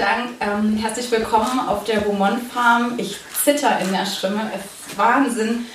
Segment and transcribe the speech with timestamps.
[0.00, 0.30] Dank.
[0.40, 2.94] Ähm, herzlich willkommen auf der Beaumont Farm.
[2.96, 4.50] Ich zitter in der Stimme.
[4.96, 5.66] Wahnsinn.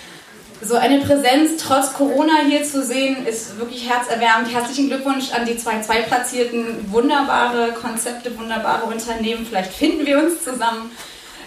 [0.64, 4.52] So eine Präsenz trotz Corona hier zu sehen, ist wirklich herzerwärmend.
[4.52, 6.92] Herzlichen Glückwunsch an die zwei Zweitplatzierten.
[6.92, 9.46] Wunderbare Konzepte, wunderbare Unternehmen.
[9.46, 10.90] Vielleicht finden wir uns zusammen.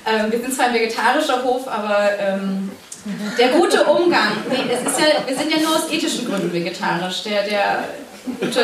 [0.06, 2.70] Ähm, wir sind zwar ein vegetarischer Hof, aber ähm,
[3.36, 4.36] der gute Umgang.
[4.48, 7.24] Nee, es ist ja, wir sind ja nur aus ethischen Gründen vegetarisch.
[7.24, 7.84] Der, der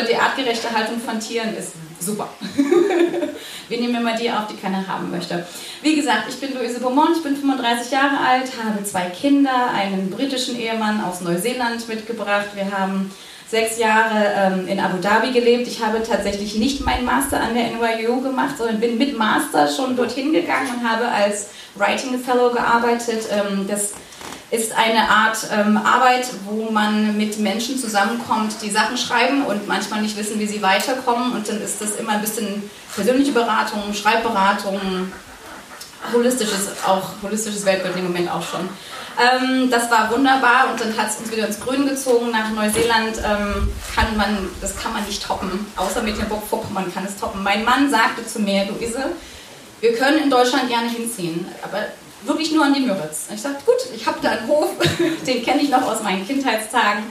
[0.09, 1.73] die artgerechte Haltung von Tieren ist
[2.05, 2.29] super.
[3.69, 5.47] Wir nehmen immer die auf, die keiner haben möchte.
[5.83, 10.11] Wie gesagt, ich bin Luise Beaumont, ich bin 35 Jahre alt, habe zwei Kinder, einen
[10.11, 12.49] britischen Ehemann aus Neuseeland mitgebracht.
[12.55, 13.11] Wir haben
[13.49, 15.67] sechs Jahre ähm, in Abu Dhabi gelebt.
[15.67, 19.97] Ich habe tatsächlich nicht meinen Master an der NYU gemacht, sondern bin mit Master schon
[19.97, 23.29] dorthin gegangen und habe als Writing Fellow gearbeitet.
[23.31, 23.95] Ähm, das
[24.55, 30.03] ist eine Art ähm, Arbeit, wo man mit Menschen zusammenkommt, die Sachen schreiben und manchmal
[30.03, 31.33] nicht wissen, wie sie weiterkommen.
[31.33, 32.63] Und dann ist das immer ein bisschen
[32.95, 35.13] persönliche Beratung, Schreibberatung,
[36.13, 38.69] holistisches, auch holistisches Weltbild im Moment auch schon.
[39.17, 43.19] Ähm, das war wunderbar und dann hat es uns wieder ins Grün gezogen nach Neuseeland.
[43.19, 47.43] Ähm, kann man, das kann man nicht toppen, außer Mecklenburg-Vorpommern kann es toppen.
[47.43, 49.05] Mein Mann sagte zu mir, Luise,
[49.81, 51.87] wir können in Deutschland gerne hinziehen, aber
[52.27, 53.27] wirklich nur an die Müritz.
[53.33, 54.71] Ich sagte, gut, ich habe da einen Hof,
[55.27, 57.05] den kenne ich noch aus meinen Kindheitstagen.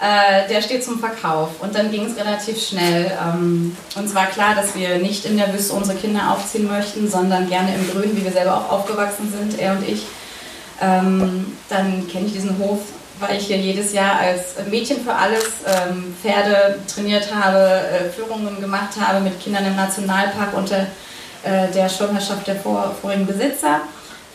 [0.00, 1.60] Äh, der steht zum Verkauf.
[1.60, 3.10] Und dann ging es relativ schnell.
[3.20, 7.48] Ähm, uns war klar, dass wir nicht in der Wüste unsere Kinder aufziehen möchten, sondern
[7.48, 10.06] gerne im Grün, wie wir selber auch aufgewachsen sind, er und ich.
[10.80, 12.78] Ähm, dann kenne ich diesen Hof,
[13.18, 18.60] weil ich hier jedes Jahr als Mädchen für alles ähm, Pferde trainiert habe, äh, Führungen
[18.60, 20.86] gemacht habe mit Kindern im Nationalpark unter
[21.42, 23.80] äh, der Schirmherrschaft der vor, vorigen Besitzer.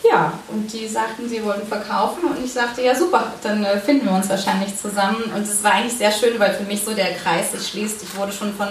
[0.03, 4.08] Ja, und die sagten, sie wollten verkaufen und ich sagte, ja super, dann äh, finden
[4.08, 5.31] wir uns wahrscheinlich zusammen.
[5.36, 8.03] Und es war eigentlich sehr schön, weil für mich so der Kreis sich schließt.
[8.03, 8.68] Ich wurde schon von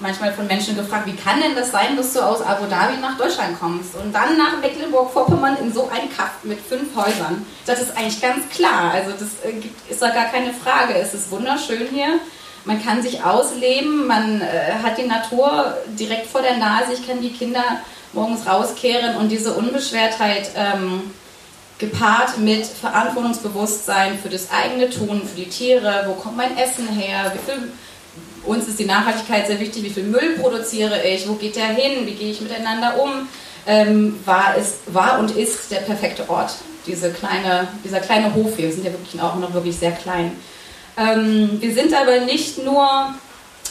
[0.00, 3.16] manchmal von Menschen gefragt, wie kann denn das sein, dass du aus Abu Dhabi nach
[3.16, 7.46] Deutschland kommst und dann nach Mecklenburg-Vorpommern in so ein Kaff mit fünf Häusern.
[7.64, 8.90] Das ist eigentlich ganz klar.
[8.92, 9.54] Also das äh,
[9.88, 10.94] ist da gar keine Frage.
[10.94, 12.18] Es ist wunderschön hier.
[12.64, 16.92] Man kann sich ausleben, man äh, hat die Natur direkt vor der Nase.
[16.92, 17.64] Ich kann die Kinder
[18.12, 21.10] morgens rauskehren und diese Unbeschwertheit ähm,
[21.78, 27.32] gepaart mit Verantwortungsbewusstsein für das eigene Tun, für die Tiere, wo kommt mein Essen her,
[27.34, 27.72] wie viel,
[28.44, 32.06] uns ist die Nachhaltigkeit sehr wichtig, wie viel Müll produziere ich, wo geht der hin,
[32.06, 33.28] wie gehe ich miteinander um,
[33.66, 36.54] ähm, war, es, war und ist der perfekte Ort,
[36.86, 40.32] diese kleine, dieser kleine Hof hier, wir sind ja wirklich auch noch wirklich sehr klein.
[40.96, 43.14] Ähm, wir sind aber nicht nur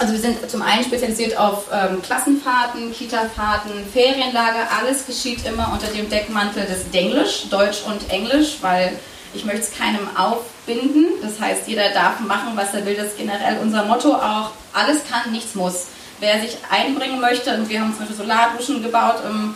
[0.01, 4.67] also wir sind zum einen spezialisiert auf ähm, Klassenfahrten, Kita-Fahrten, Ferienlager.
[4.79, 8.97] Alles geschieht immer unter dem Deckmantel des Denglisch, Deutsch und Englisch, weil
[9.35, 11.06] ich möchte es keinem aufbinden.
[11.22, 12.95] Das heißt, jeder darf machen, was er will.
[12.95, 14.50] Das ist generell unser Motto auch.
[14.73, 15.85] Alles kann, nichts muss.
[16.19, 19.53] Wer sich einbringen möchte, und wir haben zum Beispiel Solarduschen gebaut im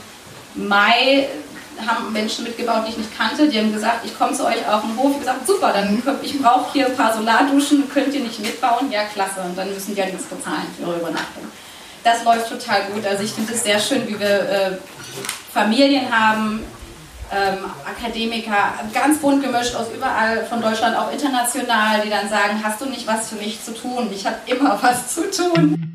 [0.67, 1.27] Mai
[1.85, 3.47] haben Menschen mitgebaut, die ich nicht kannte.
[3.47, 5.11] Die haben gesagt, ich komme zu euch auf den Hof.
[5.13, 8.91] Ich gesagt, super, dann ich brauche hier ein paar Solarduschen, könnt ihr nicht mitbauen?
[8.91, 9.41] Ja, klasse.
[9.41, 11.43] Und dann müssen die ja nichts bezahlen für ihre Übernachtung.
[12.03, 13.05] Das läuft total gut.
[13.05, 14.77] Also ich finde es sehr schön, wie wir äh,
[15.53, 16.63] Familien haben,
[17.31, 22.79] ähm, Akademiker, ganz bunt gemischt aus überall von Deutschland, auch international, die dann sagen, hast
[22.81, 24.09] du nicht was für mich zu tun?
[24.13, 25.94] Ich habe immer was zu tun.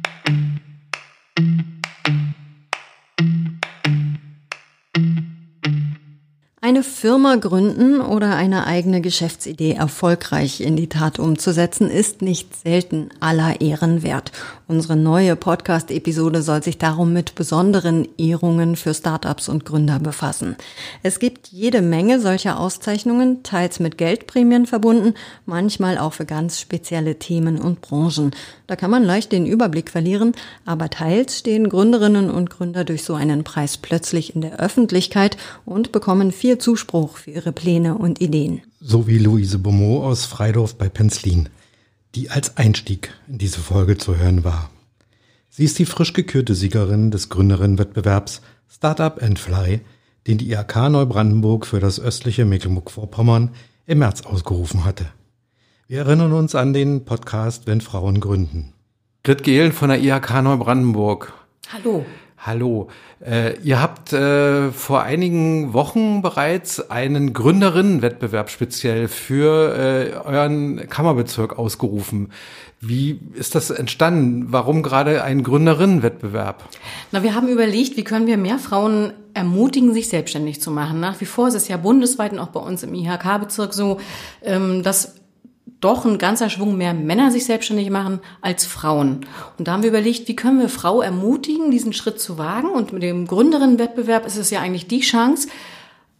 [6.81, 13.11] Eine Firma gründen oder eine eigene Geschäftsidee erfolgreich in die Tat umzusetzen, ist nicht selten
[13.21, 14.33] aller Ehren wert.
[14.71, 20.55] Unsere neue Podcast-Episode soll sich darum mit besonderen Ehrungen für Startups und Gründer befassen.
[21.03, 27.19] Es gibt jede Menge solcher Auszeichnungen, teils mit Geldprämien verbunden, manchmal auch für ganz spezielle
[27.19, 28.31] Themen und Branchen.
[28.69, 30.35] Da kann man leicht den Überblick verlieren,
[30.65, 35.91] aber teils stehen Gründerinnen und Gründer durch so einen Preis plötzlich in der Öffentlichkeit und
[35.91, 38.63] bekommen viel Zuspruch für ihre Pläne und Ideen.
[38.81, 41.49] So wie Luise Beaumont aus Freidorf bei Penzlin
[42.15, 44.71] die als Einstieg in diese Folge zu hören war.
[45.49, 49.81] Sie ist die frisch gekürte Siegerin des Gründerinnenwettbewerbs Startup and Fly,
[50.27, 53.51] den die IHK Neubrandenburg für das östliche Mecklenburg-Vorpommern
[53.87, 55.07] im März ausgerufen hatte.
[55.89, 58.73] Wir erinnern uns an den Podcast Wenn Frauen gründen.
[59.25, 61.33] Grit Gehlen von der IHK Neubrandenburg.
[61.73, 62.07] Hallo.
[62.43, 62.89] Hallo.
[63.23, 71.59] Äh, ihr habt äh, vor einigen Wochen bereits einen Gründerinnenwettbewerb speziell für äh, euren Kammerbezirk
[71.59, 72.33] ausgerufen.
[72.81, 74.47] Wie ist das entstanden?
[74.53, 76.67] Warum gerade ein Gründerinnenwettbewerb?
[77.13, 80.99] Na, wir haben überlegt, wie können wir mehr Frauen ermutigen, sich selbstständig zu machen.
[80.99, 84.01] Nach wie vor ist es ja bundesweit und auch bei uns im IHK-Bezirk so,
[84.43, 85.20] ähm, dass
[85.81, 89.27] doch ein ganzer Schwung mehr Männer sich selbstständig machen als Frauen.
[89.59, 92.71] Und da haben wir überlegt, wie können wir Frau ermutigen, diesen Schritt zu wagen?
[92.71, 95.49] Und mit dem Gründerinnenwettbewerb ist es ja eigentlich die Chance,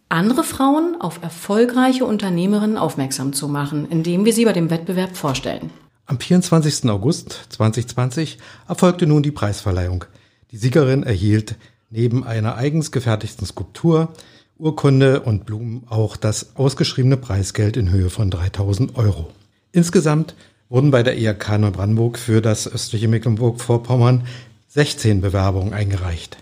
[0.09, 5.69] andere Frauen auf erfolgreiche Unternehmerinnen aufmerksam zu machen, indem wir sie bei dem Wettbewerb vorstellen.
[6.05, 6.89] Am 24.
[6.89, 8.37] August 2020
[8.67, 10.03] erfolgte nun die Preisverleihung.
[10.51, 11.55] Die Siegerin erhielt
[11.89, 14.09] neben einer eigens gefertigten Skulptur,
[14.57, 19.29] Urkunde und Blumen auch das ausgeschriebene Preisgeld in Höhe von 3000 Euro.
[19.71, 20.35] Insgesamt
[20.69, 24.25] wurden bei der IHK Neubrandenburg für das östliche Mecklenburg-Vorpommern
[24.69, 26.37] 16 Bewerbungen eingereicht.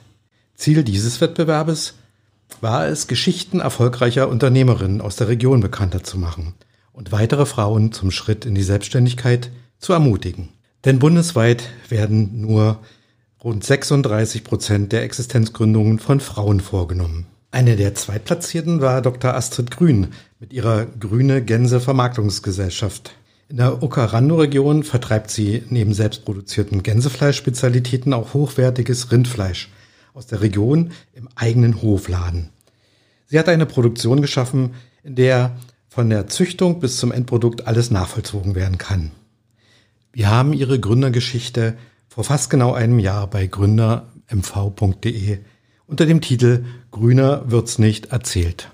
[0.56, 1.96] Ziel dieses Wettbewerbes
[2.62, 6.54] war es, Geschichten erfolgreicher Unternehmerinnen aus der Region bekannter zu machen
[6.92, 10.50] und weitere Frauen zum Schritt in die Selbstständigkeit zu ermutigen.
[10.86, 12.80] Denn bundesweit werden nur
[13.44, 17.28] rund 36 Prozent der Existenzgründungen von Frauen vorgenommen.
[17.52, 19.34] Eine der Zweitplatzierten war Dr.
[19.34, 20.10] Astrid Grün
[20.40, 23.16] mit ihrer Grüne Gänse Vermarktungsgesellschaft.
[23.50, 29.70] In der Ocarando-Region vertreibt sie neben selbstproduzierten Gänsefleischspezialitäten auch hochwertiges Rindfleisch
[30.14, 32.52] aus der Region im eigenen Hofladen.
[33.26, 35.58] Sie hat eine Produktion geschaffen, in der
[35.88, 39.10] von der Züchtung bis zum Endprodukt alles nachvollzogen werden kann.
[40.14, 41.76] Wir haben ihre Gründergeschichte
[42.08, 45.40] vor fast genau einem Jahr bei gründermv.de
[45.88, 48.70] unter dem Titel Grüner wird's nicht erzählt.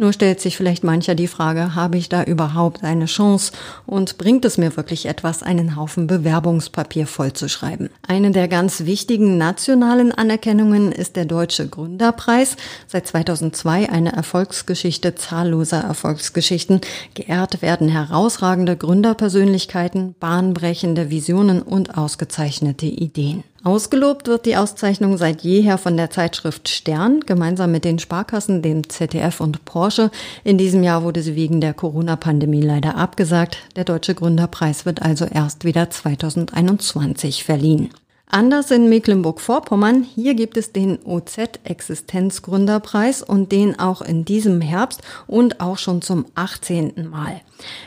[0.00, 3.52] Nur stellt sich vielleicht mancher die Frage, habe ich da überhaupt eine Chance
[3.84, 7.90] und bringt es mir wirklich etwas, einen Haufen Bewerbungspapier vollzuschreiben?
[8.08, 12.56] Eine der ganz wichtigen nationalen Anerkennungen ist der Deutsche Gründerpreis,
[12.86, 16.80] seit 2002 eine Erfolgsgeschichte zahlloser Erfolgsgeschichten.
[17.12, 23.44] Geehrt werden herausragende Gründerpersönlichkeiten, bahnbrechende Visionen und ausgezeichnete Ideen.
[23.62, 28.88] Ausgelobt wird die Auszeichnung seit jeher von der Zeitschrift Stern, gemeinsam mit den Sparkassen, dem
[28.88, 30.10] ZDF und Porsche.
[30.44, 33.58] In diesem Jahr wurde sie wegen der Corona-Pandemie leider abgesagt.
[33.76, 37.90] Der Deutsche Gründerpreis wird also erst wieder 2021 verliehen.
[38.32, 45.60] Anders in Mecklenburg-Vorpommern, hier gibt es den OZ-Existenzgründerpreis und den auch in diesem Herbst und
[45.60, 47.10] auch schon zum 18.
[47.10, 47.42] Mal.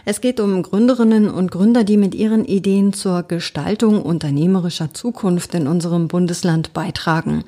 [0.06, 5.68] Es geht um Gründerinnen und Gründer, die mit ihren Ideen zur Gestaltung unternehmerischer Zukunft in
[5.68, 7.44] unserem Bundesland beitragen.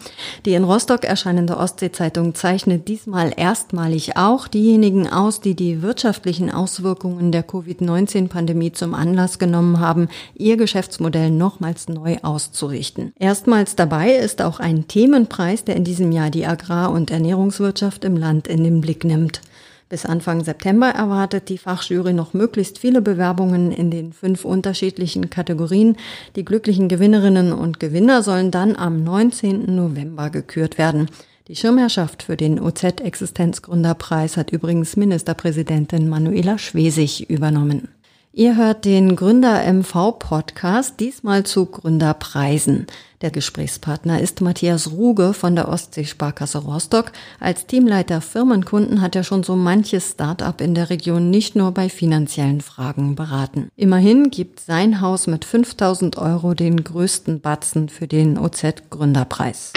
[0.46, 7.32] Die in Rostock erscheinende Ostsee-Zeitung zeichnet diesmal erstmalig auch diejenigen aus, die die wirtschaftlichen Auswirkungen
[7.32, 13.14] der Covid-19-Pandemie zum Anlass genommen haben, ihr Geschäftsmodell nochmals neu auszurichten.
[13.20, 18.18] Erstmals dabei ist auch ein Themenpreis, der in diesem Jahr die Agrar- und Ernährungswirtschaft im
[18.18, 19.42] Land in den Blick nimmt.
[19.88, 25.98] Bis Anfang September erwartet die Fachjury noch möglichst viele Bewerbungen in den fünf unterschiedlichen Kategorien.
[26.36, 29.76] Die glücklichen Gewinnerinnen und Gewinner sollen dann am 19.
[29.76, 31.08] November gekürt werden.
[31.48, 37.90] Die Schirmherrschaft für den OZ-Existenzgründerpreis hat übrigens Ministerpräsidentin Manuela Schwesig übernommen.
[38.38, 42.86] Ihr hört den Gründer MV Podcast, diesmal zu Gründerpreisen.
[43.22, 47.14] Der Gesprächspartner ist Matthias Ruge von der Ostseesparkasse Rostock.
[47.40, 51.88] Als Teamleiter Firmenkunden hat er schon so manches Start-up in der Region nicht nur bei
[51.88, 53.70] finanziellen Fragen beraten.
[53.78, 59.72] Immerhin gibt sein Haus mit 5000 Euro den größten Batzen für den OZ Gründerpreis.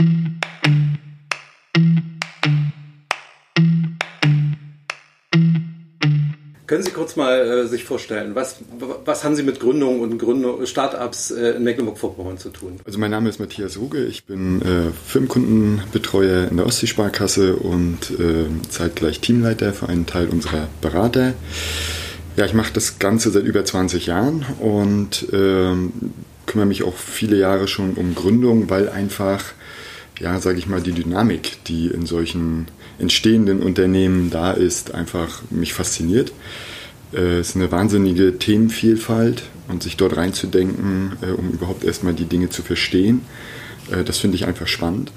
[6.68, 8.56] Können Sie kurz mal äh, sich vorstellen, was,
[9.06, 12.78] was haben Sie mit Gründung und Gründung, Startups äh, in Mecklenburg-Vorpommern zu tun?
[12.84, 18.44] Also mein Name ist Matthias Ruge, ich bin äh, Firmenkundenbetreuer in der Ostseesparkasse und äh,
[18.68, 21.32] zeitgleich Teamleiter für einen Teil unserer Berater.
[22.36, 25.92] Ja, ich mache das Ganze seit über 20 Jahren und ähm,
[26.44, 29.42] kümmere mich auch viele Jahre schon um Gründung, weil einfach,
[30.20, 32.66] ja, sage ich mal, die Dynamik, die in solchen
[32.98, 36.32] entstehenden Unternehmen da ist, einfach mich fasziniert.
[37.12, 42.26] Äh, es ist eine wahnsinnige Themenvielfalt und sich dort reinzudenken, äh, um überhaupt erstmal die
[42.26, 43.22] Dinge zu verstehen,
[43.90, 45.12] äh, das finde ich einfach spannend.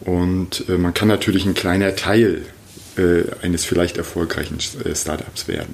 [0.00, 2.42] Und man kann natürlich ein kleiner Teil
[3.40, 5.72] eines vielleicht erfolgreichen Startups werden.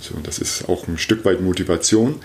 [0.00, 2.16] So, das ist auch ein Stück weit Motivation,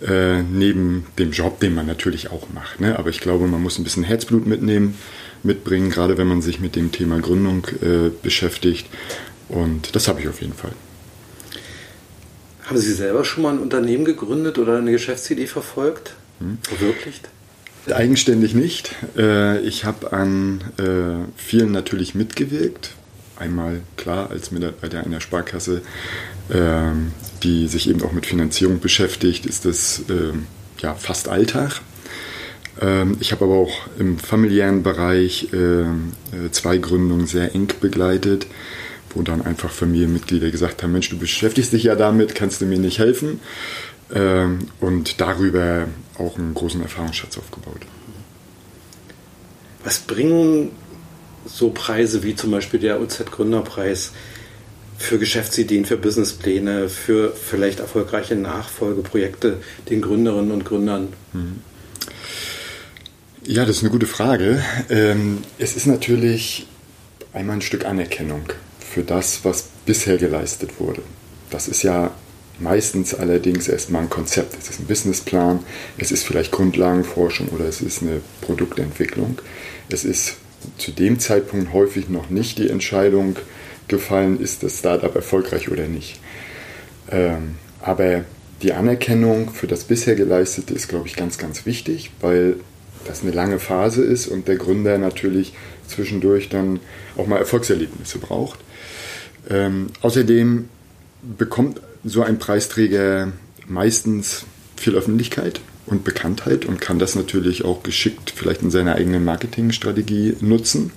[0.00, 2.80] neben dem Job, den man natürlich auch macht.
[2.80, 2.98] Ne?
[2.98, 4.98] Aber ich glaube, man muss ein bisschen Herzblut mitnehmen
[5.42, 8.86] mitbringen, gerade wenn man sich mit dem Thema Gründung äh, beschäftigt.
[9.48, 10.72] Und das habe ich auf jeden Fall.
[12.64, 16.14] Haben Sie selber schon mal ein Unternehmen gegründet oder eine Geschäftsidee verfolgt?
[16.40, 16.58] Hm.
[16.62, 17.28] Verwirklicht?
[17.90, 18.94] Eigenständig nicht.
[19.16, 22.90] Äh, ich habe an äh, vielen natürlich mitgewirkt.
[23.36, 25.80] Einmal klar als Mitarbeiter einer Sparkasse,
[26.52, 30.46] ähm, die sich eben auch mit Finanzierung beschäftigt, ist das ähm,
[30.80, 31.80] ja fast Alltag.
[32.80, 35.84] Ähm, ich habe aber auch im familiären Bereich äh,
[36.50, 38.46] zwei Gründungen sehr eng begleitet,
[39.10, 42.78] wo dann einfach Familienmitglieder gesagt haben, Mensch, du beschäftigst dich ja damit, kannst du mir
[42.78, 43.40] nicht helfen?
[44.14, 45.86] Ähm, und darüber
[46.18, 47.82] auch einen großen Erfahrungsschatz aufgebaut.
[49.84, 50.70] Was bringen
[51.46, 54.12] so Preise wie zum Beispiel der OZ-Gründerpreis
[54.98, 59.58] für Geschäftsideen, für Businesspläne, für vielleicht erfolgreiche Nachfolgeprojekte
[59.88, 61.08] den Gründerinnen und Gründern?
[61.32, 61.60] Mhm.
[63.50, 64.62] Ja, das ist eine gute Frage.
[64.90, 66.66] Ähm, es ist natürlich
[67.32, 68.42] einmal ein Stück Anerkennung
[68.78, 71.00] für das, was bisher geleistet wurde.
[71.48, 72.10] Das ist ja
[72.58, 74.54] meistens allerdings erstmal ein Konzept.
[74.60, 75.60] Es ist ein Businessplan,
[75.96, 79.40] es ist vielleicht Grundlagenforschung oder es ist eine Produktentwicklung.
[79.88, 80.36] Es ist
[80.76, 83.36] zu dem Zeitpunkt häufig noch nicht die Entscheidung
[83.88, 86.20] gefallen, ist das Startup erfolgreich oder nicht.
[87.10, 88.26] Ähm, aber
[88.60, 92.56] die Anerkennung für das bisher geleistete ist, glaube ich, ganz, ganz wichtig, weil
[93.06, 95.54] das eine lange Phase ist und der Gründer natürlich
[95.86, 96.80] zwischendurch dann
[97.16, 98.58] auch mal Erfolgserlebnisse braucht.
[99.48, 100.68] Ähm, außerdem
[101.38, 103.32] bekommt so ein Preisträger
[103.66, 104.44] meistens
[104.76, 110.36] viel Öffentlichkeit und Bekanntheit und kann das natürlich auch geschickt vielleicht in seiner eigenen Marketingstrategie
[110.40, 110.92] nutzen.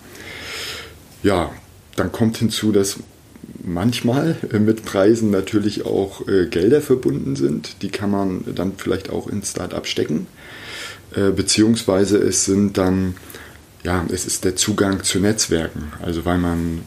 [1.24, 1.51] Ja,
[1.96, 2.98] dann kommt hinzu, dass
[3.63, 7.81] manchmal mit Preisen natürlich auch äh, Gelder verbunden sind.
[7.81, 10.27] Die kann man dann vielleicht auch ins Startup stecken.
[11.15, 13.15] Äh, beziehungsweise es sind dann,
[13.83, 15.91] ja, es ist der Zugang zu Netzwerken.
[16.01, 16.81] Also weil man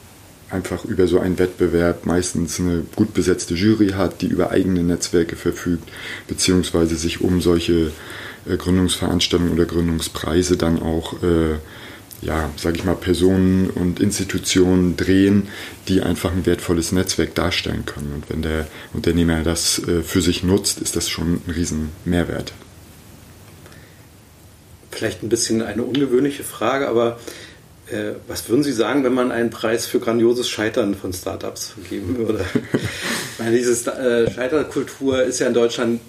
[0.50, 5.36] einfach über so einen Wettbewerb meistens eine gut besetzte Jury hat, die über eigene Netzwerke
[5.36, 5.88] verfügt,
[6.28, 7.90] beziehungsweise sich um solche
[8.48, 11.56] äh, Gründungsveranstaltungen oder Gründungspreise dann auch, äh,
[12.22, 15.48] ja, sage ich mal, Personen und Institutionen drehen,
[15.88, 18.12] die einfach ein wertvolles Netzwerk darstellen können.
[18.14, 22.54] Und wenn der Unternehmer das äh, für sich nutzt, ist das schon ein riesen Mehrwert.
[24.94, 27.18] Vielleicht ein bisschen eine ungewöhnliche Frage, aber
[27.90, 32.16] äh, was würden Sie sagen, wenn man einen Preis für grandioses Scheitern von Startups vergeben
[32.16, 32.44] würde?
[33.38, 36.00] meine, diese äh, Scheiterkultur ist ja in Deutschland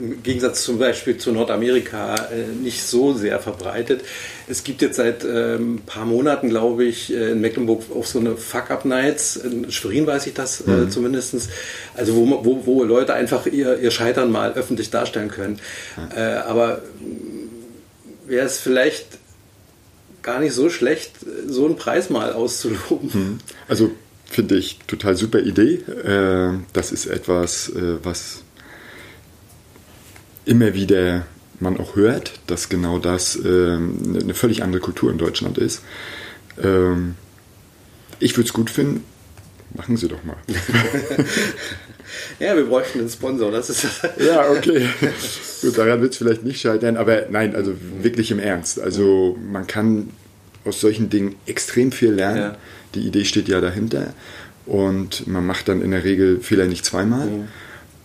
[0.00, 4.02] im Gegensatz zum Beispiel zu Nordamerika äh, nicht so sehr verbreitet.
[4.48, 8.18] Es gibt jetzt seit ähm, ein paar Monaten, glaube ich, äh, in Mecklenburg auch so
[8.18, 9.36] eine Fuck-Up-Nights.
[9.36, 10.90] In Schwerin weiß ich das äh, mhm.
[10.90, 11.50] zumindest.
[11.94, 15.60] Also wo, wo, wo Leute einfach ihr, ihr Scheitern mal öffentlich darstellen können.
[15.96, 16.16] Mhm.
[16.16, 16.82] Äh, aber
[18.30, 19.18] wäre es vielleicht
[20.22, 21.12] gar nicht so schlecht,
[21.46, 23.12] so einen Preis mal auszuloben.
[23.12, 23.38] Hm.
[23.68, 23.90] Also
[24.24, 25.74] finde ich total super Idee.
[25.74, 28.42] Äh, das ist etwas, äh, was
[30.44, 31.26] immer wieder
[31.58, 35.82] man auch hört, dass genau das ähm, eine völlig andere Kultur in Deutschland ist.
[36.62, 37.16] Ähm,
[38.18, 39.04] ich würde es gut finden,
[39.74, 40.36] machen Sie doch mal.
[42.38, 43.86] Ja, wir bräuchten einen Sponsor, das ist
[44.18, 44.88] Ja, okay.
[45.62, 48.80] Gut, daran wird es vielleicht nicht scheitern, aber nein, also wirklich im Ernst.
[48.80, 50.10] Also man kann
[50.64, 52.38] aus solchen Dingen extrem viel lernen.
[52.38, 52.56] Ja.
[52.94, 54.14] Die Idee steht ja dahinter
[54.66, 57.26] und man macht dann in der Regel Fehler nicht zweimal.
[57.26, 57.48] Mhm.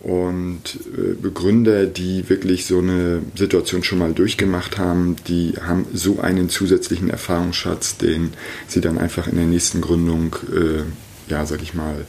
[0.00, 6.20] Und äh, Begründer, die wirklich so eine Situation schon mal durchgemacht haben, die haben so
[6.20, 8.32] einen zusätzlichen Erfahrungsschatz, den
[8.68, 10.82] sie dann einfach in der nächsten Gründung, äh,
[11.28, 12.04] ja, sag ich mal,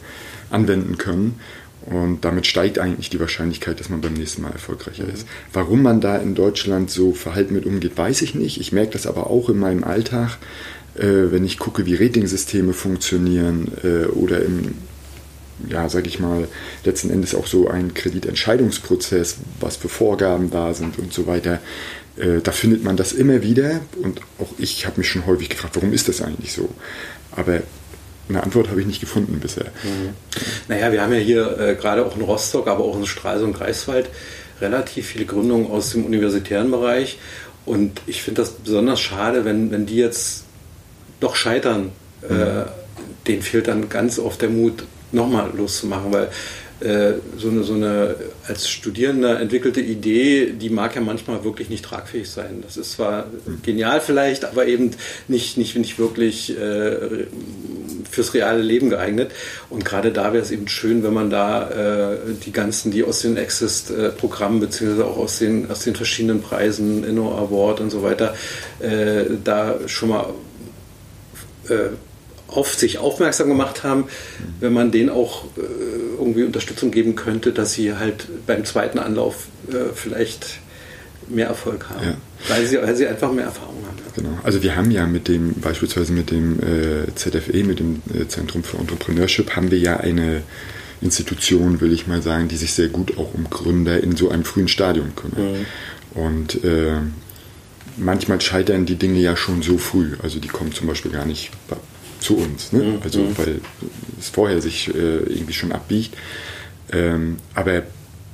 [0.51, 1.39] anwenden können.
[1.89, 5.13] Und damit steigt eigentlich die Wahrscheinlichkeit, dass man beim nächsten Mal erfolgreicher mhm.
[5.13, 5.25] ist.
[5.53, 8.59] Warum man da in Deutschland so verhalten mit umgeht, weiß ich nicht.
[8.59, 10.37] Ich merke das aber auch in meinem Alltag,
[10.95, 14.75] äh, wenn ich gucke, wie Ratingsysteme funktionieren äh, oder im,
[15.69, 16.49] ja, sag ich mal,
[16.83, 21.61] letzten Endes auch so ein Kreditentscheidungsprozess, was für Vorgaben da sind und so weiter.
[22.17, 25.77] Äh, da findet man das immer wieder und auch ich habe mich schon häufig gefragt,
[25.77, 26.67] warum ist das eigentlich so?
[27.31, 27.61] Aber
[28.29, 29.65] eine Antwort habe ich nicht gefunden bisher.
[29.83, 30.09] Mhm.
[30.67, 33.59] Naja, wir haben ja hier äh, gerade auch in Rostock, aber auch in Stralsund und
[33.59, 34.09] Greifswald
[34.59, 37.19] relativ viele Gründungen aus dem universitären Bereich.
[37.65, 40.45] Und ich finde das besonders schade, wenn, wenn die jetzt
[41.19, 41.91] doch scheitern.
[42.27, 42.41] Äh, mhm.
[42.41, 42.65] Äh,
[43.27, 46.29] denen fehlt dann ganz oft der Mut, nochmal loszumachen, weil
[46.79, 48.15] so eine, so eine
[48.47, 52.61] als Studierender entwickelte Idee, die mag ja manchmal wirklich nicht tragfähig sein.
[52.61, 53.25] Das ist zwar
[53.63, 54.91] genial vielleicht, aber eben
[55.27, 57.25] nicht, nicht, nicht wirklich äh,
[58.09, 59.31] fürs reale Leben geeignet.
[59.69, 61.69] Und gerade da wäre es eben schön, wenn man da
[62.13, 67.03] äh, die ganzen, die aus den Exist-Programmen beziehungsweise auch aus den, aus den verschiedenen Preisen,
[67.03, 68.35] Inno Award und so weiter,
[68.79, 70.29] äh, da schon mal
[71.69, 71.89] äh,
[72.47, 74.05] auf sich aufmerksam gemacht haben,
[74.59, 75.61] wenn man denen auch äh,
[76.17, 80.59] irgendwie Unterstützung geben könnte, dass sie halt beim zweiten Anlauf äh, vielleicht
[81.29, 82.17] mehr Erfolg haben, ja.
[82.47, 83.97] weil, sie, weil sie einfach mehr Erfahrung haben.
[84.15, 84.39] Genau.
[84.43, 88.63] Also wir haben ja mit dem, beispielsweise mit dem äh, ZFE, mit dem äh, Zentrum
[88.63, 90.41] für Entrepreneurship, haben wir ja eine
[91.01, 94.43] Institution, will ich mal sagen, die sich sehr gut auch um Gründer in so einem
[94.43, 95.39] frühen Stadium kümmert.
[95.39, 95.65] Mhm.
[96.19, 97.01] Und äh,
[97.97, 100.15] manchmal scheitern die Dinge ja schon so früh.
[100.23, 101.51] Also die kommen zum Beispiel gar nicht
[102.19, 102.71] zu uns.
[102.71, 102.83] Ne?
[102.83, 102.99] Mhm.
[103.03, 103.61] Also weil
[104.19, 106.15] es vorher sich äh, irgendwie schon abbiegt.
[106.91, 107.83] Ähm, aber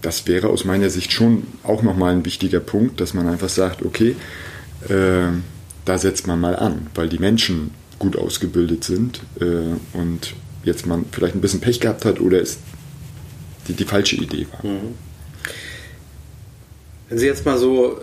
[0.01, 3.83] das wäre aus meiner Sicht schon auch nochmal ein wichtiger Punkt, dass man einfach sagt,
[3.83, 4.15] okay,
[4.89, 5.27] äh,
[5.85, 11.05] da setzt man mal an, weil die Menschen gut ausgebildet sind äh, und jetzt man
[11.11, 12.57] vielleicht ein bisschen Pech gehabt hat oder es
[13.67, 14.69] die, die falsche Idee war.
[14.69, 14.95] Mhm.
[17.09, 17.99] Wenn Sie jetzt mal so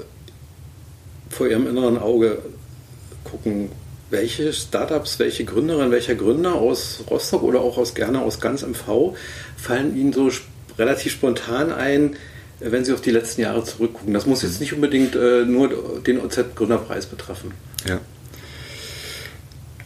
[1.29, 2.39] vor Ihrem inneren Auge
[3.25, 3.71] gucken,
[4.11, 9.17] welche Startups, welche Gründerinnen, welcher Gründer aus Rostock oder auch aus gerne aus ganz MV
[9.57, 10.31] fallen Ihnen so
[10.79, 12.17] relativ spontan ein,
[12.59, 14.13] wenn Sie auf die letzten Jahre zurückgucken?
[14.13, 17.53] Das muss jetzt nicht unbedingt äh, nur den OZ-Gründerpreis betreffen.
[17.87, 18.01] Ja.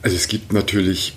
[0.02, 1.16] Also es gibt natürlich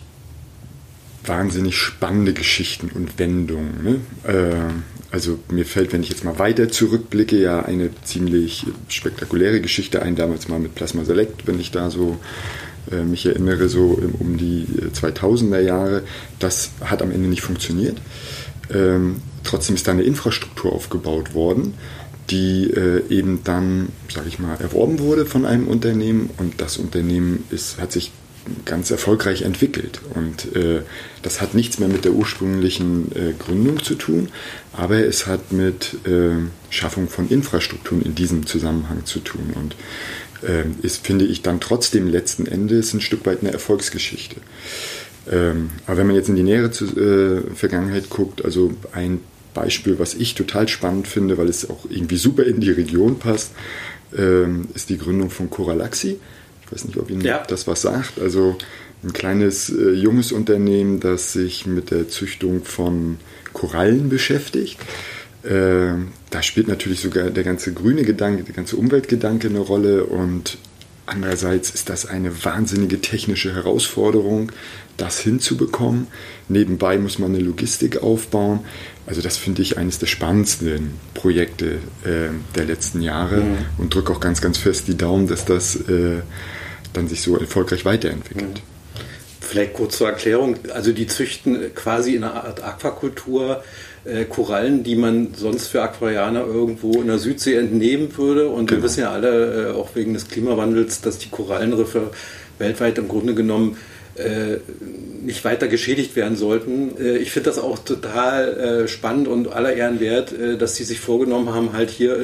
[1.25, 3.83] wahnsinnig spannende Geschichten und Wendungen.
[3.83, 4.31] Ne?
[4.31, 10.01] Äh, also mir fällt, wenn ich jetzt mal weiter zurückblicke, ja eine ziemlich spektakuläre Geschichte
[10.01, 12.17] ein, damals mal mit Plasma Select, wenn ich da so
[12.91, 16.03] äh, mich erinnere, so um die 2000er Jahre.
[16.39, 17.97] Das hat am Ende nicht funktioniert.
[18.73, 21.73] Ähm, trotzdem ist da eine Infrastruktur aufgebaut worden,
[22.29, 27.45] die äh, eben dann, sage ich mal, erworben wurde von einem Unternehmen und das Unternehmen
[27.49, 28.11] ist, hat sich
[28.65, 30.01] ganz erfolgreich entwickelt.
[30.13, 30.81] Und äh,
[31.21, 34.29] das hat nichts mehr mit der ursprünglichen äh, Gründung zu tun,
[34.73, 39.53] aber es hat mit äh, Schaffung von Infrastrukturen in diesem Zusammenhang zu tun.
[39.55, 40.26] Und äh,
[40.81, 44.37] ist, finde ich, dann trotzdem letzten Endes ein Stück weit eine Erfolgsgeschichte.
[45.31, 49.19] Ähm, aber wenn man jetzt in die nähere äh, Vergangenheit guckt, also ein
[49.53, 53.51] Beispiel, was ich total spannend finde, weil es auch irgendwie super in die Region passt,
[54.15, 56.19] ähm, ist die Gründung von Coralaxi.
[56.63, 57.43] Ich weiß nicht, ob Ihnen ja.
[57.47, 58.19] das was sagt.
[58.19, 58.57] Also
[59.03, 63.17] ein kleines äh, junges Unternehmen, das sich mit der Züchtung von
[63.53, 64.77] Korallen beschäftigt.
[65.47, 65.93] Äh,
[66.29, 70.57] da spielt natürlich sogar der ganze grüne Gedanke, der ganze Umweltgedanke eine Rolle und
[71.05, 74.51] andererseits ist das eine wahnsinnige technische Herausforderung,
[74.97, 76.07] das hinzubekommen.
[76.49, 78.59] Nebenbei muss man eine Logistik aufbauen.
[79.05, 83.57] Also das finde ich eines der spannendsten Projekte äh, der letzten Jahre mhm.
[83.77, 86.21] und drücke auch ganz, ganz fest die Daumen, dass das äh,
[86.91, 88.55] dann sich so erfolgreich weiterentwickelt.
[88.55, 88.77] Mhm.
[89.39, 90.57] Vielleicht kurz zur Erklärung.
[90.73, 93.63] Also die züchten quasi in einer Art Aquakultur
[94.07, 98.47] äh, Korallen, die man sonst für Aquarianer irgendwo in der Südsee entnehmen würde.
[98.47, 98.79] Und genau.
[98.79, 102.11] wir wissen ja alle, äh, auch wegen des Klimawandels, dass die Korallenriffe
[102.57, 103.77] weltweit im Grunde genommen
[104.17, 104.59] äh,
[105.21, 106.97] nicht weiter geschädigt werden sollten.
[106.99, 110.99] Äh, ich finde das auch total äh, spannend und aller Ehren wert, dass sie sich
[110.99, 112.17] vorgenommen haben, halt hier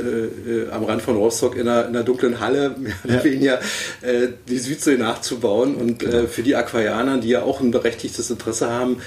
[0.71, 3.23] am Rand von Rostock in einer, in einer dunklen Halle mehr oder ja.
[3.23, 3.59] weniger
[4.47, 6.27] die Südsee nachzubauen und genau.
[6.27, 8.97] für die Aquarianer, die ja auch ein berechtigtes Interesse haben,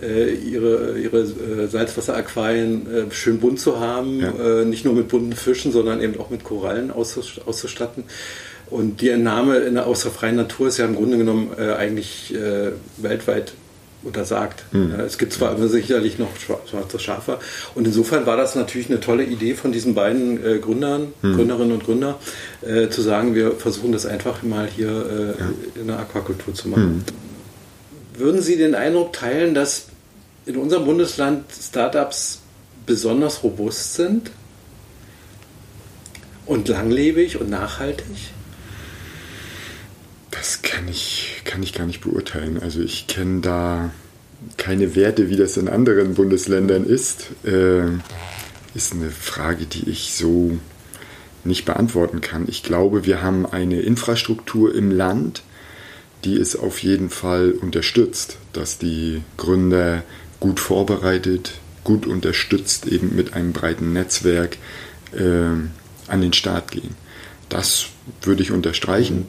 [0.00, 1.26] ihre, ihre
[1.68, 4.64] Salzwasseraquarien schön bunt zu haben, ja.
[4.64, 8.04] nicht nur mit bunten Fischen, sondern eben auch mit Korallen auszustatten.
[8.68, 12.34] Und die Entnahme in aus der freien Natur ist ja im Grunde genommen äh, eigentlich
[12.34, 13.52] äh, weltweit
[14.02, 14.64] untersagt.
[14.72, 14.92] Mhm.
[15.00, 17.38] es gibt zwar immer sicherlich noch schwarze Schafe.
[17.74, 21.36] Und insofern war das natürlich eine tolle Idee von diesen beiden äh, Gründern, mhm.
[21.36, 22.18] Gründerinnen und Gründer,
[22.62, 25.80] äh, zu sagen, wir versuchen das einfach mal hier äh, ja.
[25.80, 27.04] in der Aquakultur zu machen.
[28.14, 28.20] Mhm.
[28.20, 29.88] Würden Sie den Eindruck teilen, dass
[30.46, 32.40] in unserem Bundesland Startups
[32.86, 34.30] besonders robust sind
[36.46, 38.06] und langlebig und nachhaltig?
[40.46, 42.62] Das kann ich, kann ich gar nicht beurteilen.
[42.62, 43.90] Also ich kenne da
[44.56, 47.30] keine Werte, wie das in anderen Bundesländern ist.
[47.44, 47.88] Äh,
[48.72, 50.56] ist eine Frage, die ich so
[51.42, 52.44] nicht beantworten kann.
[52.46, 55.42] Ich glaube, wir haben eine Infrastruktur im Land,
[56.24, 60.04] die es auf jeden Fall unterstützt, dass die Gründer
[60.38, 64.58] gut vorbereitet, gut unterstützt, eben mit einem breiten Netzwerk
[65.12, 65.56] äh,
[66.06, 66.94] an den Start gehen.
[67.48, 67.86] Das
[68.22, 69.26] würde ich unterstreichen.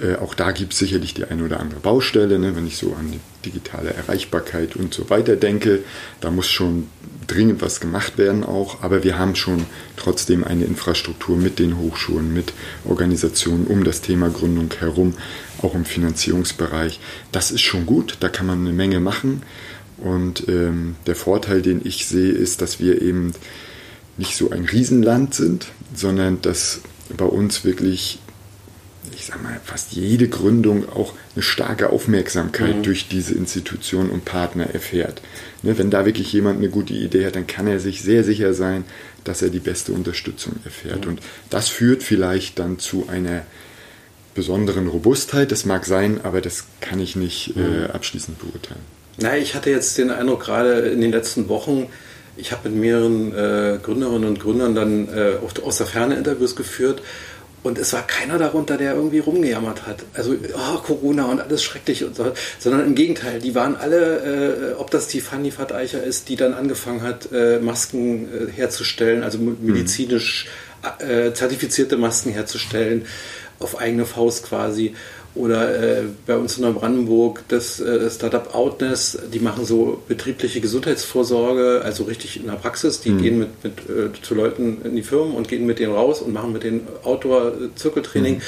[0.00, 2.94] Äh, auch da gibt es sicherlich die eine oder andere Baustelle, ne, wenn ich so
[2.94, 5.80] an die digitale Erreichbarkeit und so weiter denke.
[6.20, 6.88] Da muss schon
[7.26, 12.32] dringend was gemacht werden auch, aber wir haben schon trotzdem eine Infrastruktur mit den Hochschulen,
[12.32, 12.52] mit
[12.84, 15.14] Organisationen um das Thema Gründung herum,
[15.62, 16.98] auch im Finanzierungsbereich.
[17.30, 19.42] Das ist schon gut, da kann man eine Menge machen.
[19.98, 23.32] Und ähm, der Vorteil, den ich sehe, ist, dass wir eben
[24.16, 26.80] nicht so ein Riesenland sind, sondern dass
[27.16, 28.29] bei uns wirklich ich
[29.30, 32.82] sag mal, fast jede Gründung auch eine starke Aufmerksamkeit mhm.
[32.82, 35.22] durch diese Institution und Partner erfährt.
[35.62, 38.54] Ne, wenn da wirklich jemand eine gute Idee hat, dann kann er sich sehr sicher
[38.54, 38.84] sein,
[39.24, 41.04] dass er die beste Unterstützung erfährt.
[41.04, 41.12] Mhm.
[41.12, 43.42] Und das führt vielleicht dann zu einer
[44.34, 45.52] besonderen Robustheit.
[45.52, 47.82] Das mag sein, aber das kann ich nicht äh, mhm.
[47.84, 48.80] äh, abschließend beurteilen.
[49.18, 51.88] Na, ich hatte jetzt den Eindruck, gerade in den letzten Wochen,
[52.36, 57.02] ich habe mit mehreren äh, Gründerinnen und Gründern dann äh, aus der Ferne Interviews geführt
[57.62, 60.04] Und es war keiner darunter, der irgendwie rumgejammert hat.
[60.14, 62.32] Also, oh, Corona und alles schrecklich und so.
[62.58, 66.54] Sondern im Gegenteil, die waren alle, äh, ob das die Fanny Fateicher ist, die dann
[66.54, 70.48] angefangen hat, äh, Masken äh, herzustellen, also medizinisch
[70.98, 73.04] äh, zertifizierte Masken herzustellen,
[73.58, 74.94] auf eigene Faust quasi
[75.34, 81.82] oder äh, bei uns in Neubrandenburg das äh, Startup Outness, die machen so betriebliche Gesundheitsvorsorge,
[81.84, 83.00] also richtig in der Praxis.
[83.00, 83.22] Die mhm.
[83.22, 86.32] gehen mit, mit äh, zu Leuten in die Firmen und gehen mit denen raus und
[86.32, 88.36] machen mit denen Outdoor-Zirkeltraining.
[88.36, 88.42] Mhm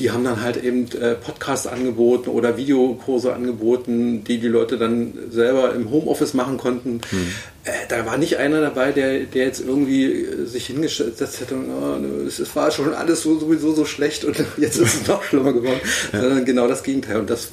[0.00, 5.12] die haben dann halt eben äh, Podcasts angeboten oder Videokurse angeboten, die die Leute dann
[5.30, 7.02] selber im Homeoffice machen konnten.
[7.10, 7.26] Hm.
[7.64, 11.68] Äh, da war nicht einer dabei, der, der jetzt irgendwie äh, sich hingesetzt hätte und
[11.68, 15.52] oh, es war schon alles so, sowieso so schlecht und jetzt ist es noch schlimmer
[15.52, 15.80] geworden.
[16.12, 16.22] Ja.
[16.22, 17.18] Sondern genau das Gegenteil.
[17.18, 17.48] Und das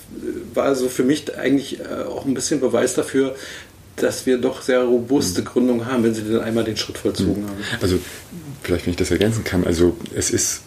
[0.53, 3.35] war so für mich eigentlich auch ein bisschen Beweis dafür,
[3.97, 5.45] dass wir doch sehr robuste hm.
[5.45, 7.49] Gründungen haben, wenn sie dann einmal den Schritt vollzogen hm.
[7.49, 7.57] haben.
[7.81, 7.99] Also
[8.63, 10.61] vielleicht, wenn ich das ergänzen kann, also es ist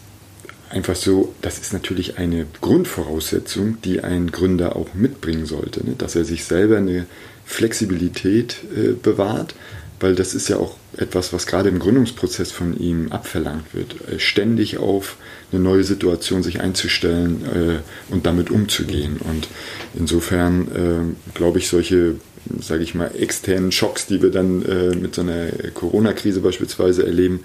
[0.71, 5.95] einfach so, das ist natürlich eine Grundvoraussetzung, die ein Gründer auch mitbringen sollte, ne?
[5.97, 7.05] dass er sich selber eine
[7.45, 9.55] Flexibilität äh, bewahrt,
[9.99, 14.19] weil das ist ja auch etwas, was gerade im Gründungsprozess von ihm abverlangt wird, äh,
[14.19, 15.17] ständig auf
[15.51, 19.17] eine neue Situation sich einzustellen äh, und damit umzugehen.
[19.17, 19.47] Und
[19.93, 22.15] insofern äh, glaube ich, solche
[22.59, 27.41] sage ich mal, externen Schocks, die wir dann äh, mit so einer Corona-Krise beispielsweise erleben,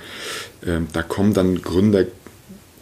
[0.63, 2.07] äh, da kommen dann Gründer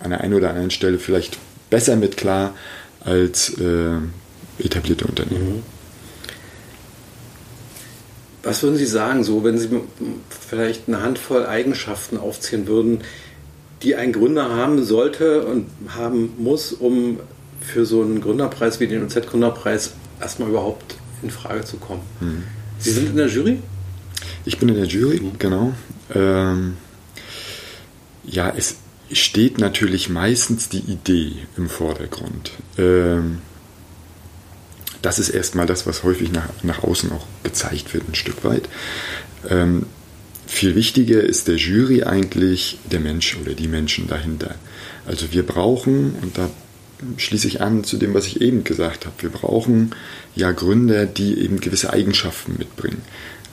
[0.04, 1.38] an der einen oder anderen Stelle vielleicht
[1.70, 2.54] besser mit klar
[3.00, 3.96] als äh,
[4.58, 5.56] etablierte Unternehmen.
[5.56, 5.62] Mhm.
[8.42, 9.70] Was würden Sie sagen, so wenn Sie
[10.28, 12.98] vielleicht eine Handvoll Eigenschaften aufzählen würden,
[13.82, 17.20] die ein Gründer haben sollte und haben muss, um
[17.60, 22.02] für so einen Gründerpreis wie den OZ-Gründerpreis erstmal überhaupt in Frage zu kommen?
[22.20, 22.42] Mhm.
[22.78, 23.62] Sie sind in der Jury?
[24.44, 25.38] Ich bin in der Jury, mhm.
[25.38, 25.72] genau.
[26.14, 26.76] Ähm,
[28.24, 28.76] ja, es,
[29.14, 32.52] steht natürlich meistens die Idee im Vordergrund.
[32.78, 33.38] Ähm,
[35.02, 38.68] das ist erstmal das, was häufig nach, nach außen auch gezeigt wird, ein Stück weit.
[39.48, 39.86] Ähm,
[40.46, 44.54] viel wichtiger ist der Jury eigentlich der Mensch oder die Menschen dahinter.
[45.06, 46.48] Also wir brauchen, und da
[47.16, 49.94] schließe ich an zu dem, was ich eben gesagt habe, wir brauchen
[50.34, 53.02] ja Gründer, die eben gewisse Eigenschaften mitbringen.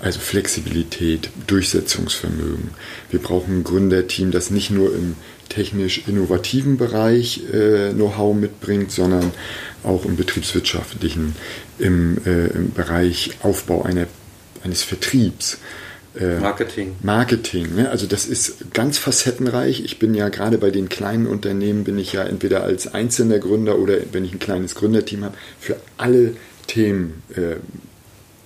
[0.01, 2.71] Also Flexibilität, Durchsetzungsvermögen.
[3.09, 5.15] Wir brauchen ein Gründerteam, das nicht nur im
[5.51, 9.31] technisch innovativen Bereich äh, Know-how mitbringt, sondern
[9.83, 11.35] auch im betriebswirtschaftlichen,
[11.77, 14.07] im, äh, im Bereich Aufbau einer,
[14.63, 15.57] eines Vertriebs.
[16.17, 16.95] Äh, Marketing.
[17.01, 17.89] Marketing, ne?
[17.89, 19.83] also das ist ganz facettenreich.
[19.83, 23.77] Ich bin ja gerade bei den kleinen Unternehmen, bin ich ja entweder als einzelner Gründer
[23.77, 26.35] oder wenn ich ein kleines Gründerteam habe, für alle
[26.67, 27.55] Themen äh,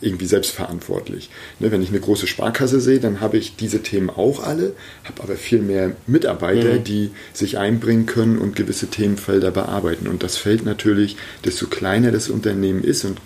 [0.06, 1.30] irgendwie selbstverantwortlich.
[1.60, 5.24] Ne, wenn ich eine große Sparkasse sehe, dann habe ich diese Themen auch alle, habe
[5.24, 6.84] aber viel mehr Mitarbeiter, mhm.
[6.84, 10.08] die sich einbringen können und gewisse Themenfelder bearbeiten.
[10.08, 13.20] Und das fällt natürlich, desto kleiner das Unternehmen ist, und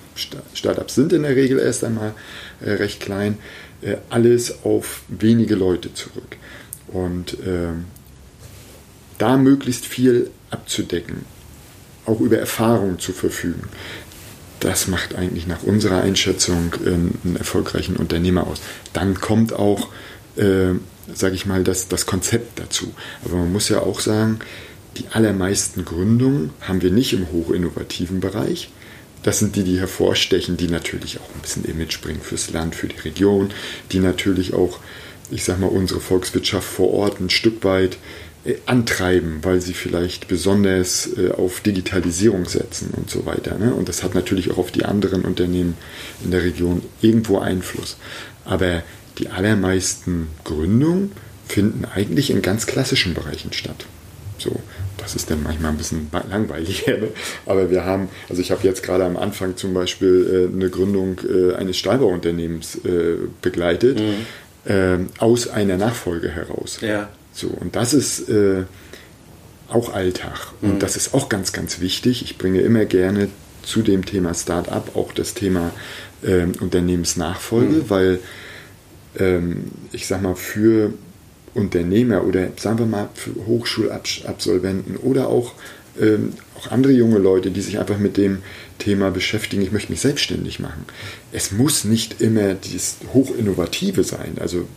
[0.53, 2.13] Startups sind in der Regel erst einmal
[2.61, 3.37] äh, recht klein,
[3.81, 6.37] äh, alles auf wenige Leute zurück.
[6.87, 7.73] Und äh,
[9.17, 11.25] da möglichst viel abzudecken,
[12.05, 13.69] auch über Erfahrung zu verfügen
[14.59, 18.59] das macht eigentlich nach unserer Einschätzung äh, einen erfolgreichen Unternehmer aus.
[18.93, 19.87] Dann kommt auch,
[20.35, 20.73] äh,
[21.13, 22.93] sage ich mal, das, das Konzept dazu.
[23.23, 24.39] Aber man muss ja auch sagen,
[24.97, 28.69] die allermeisten Gründungen haben wir nicht im hochinnovativen Bereich.
[29.23, 32.87] Das sind die, die hervorstechen, die natürlich auch ein bisschen Image bringen fürs Land, für
[32.87, 33.51] die Region,
[33.91, 34.79] die natürlich auch,
[35.29, 37.97] ich sag mal, unsere Volkswirtschaft vor Ort ein Stück weit
[38.65, 43.57] antreiben, weil sie vielleicht besonders äh, auf Digitalisierung setzen und so weiter.
[43.57, 43.73] Ne?
[43.73, 45.75] Und das hat natürlich auch auf die anderen Unternehmen
[46.23, 47.97] in der Region irgendwo Einfluss.
[48.45, 48.81] Aber
[49.17, 51.11] die allermeisten Gründungen
[51.47, 53.85] finden eigentlich in ganz klassischen Bereichen statt.
[54.37, 54.57] So,
[54.95, 56.85] das ist dann manchmal ein bisschen langweilig.
[56.87, 57.09] Ne?
[57.45, 61.19] Aber wir haben, also ich habe jetzt gerade am Anfang zum Beispiel äh, eine Gründung
[61.57, 62.79] eines Stahlbauunternehmens
[63.41, 64.25] begleitet, mhm.
[64.67, 66.79] Ähm, aus einer Nachfolge heraus.
[66.81, 67.09] Ja.
[67.39, 68.63] So, und das ist äh,
[69.69, 70.53] auch Alltag.
[70.61, 70.79] Und mhm.
[70.79, 72.21] das ist auch ganz, ganz wichtig.
[72.23, 73.29] Ich bringe immer gerne
[73.63, 75.71] zu dem Thema Start-up auch das Thema
[76.21, 77.89] äh, Unternehmensnachfolge, mhm.
[77.89, 78.19] weil
[79.17, 80.93] ähm, ich sag mal, für
[81.53, 85.53] Unternehmer oder sagen wir mal für Hochschulabsolventen oder auch,
[85.99, 88.39] ähm, auch andere junge Leute, die sich einfach mit dem
[88.79, 90.85] Thema beschäftigen, ich möchte mich selbstständig machen.
[91.31, 94.37] Es muss nicht immer dieses Hochinnovative sein.
[94.39, 94.67] Also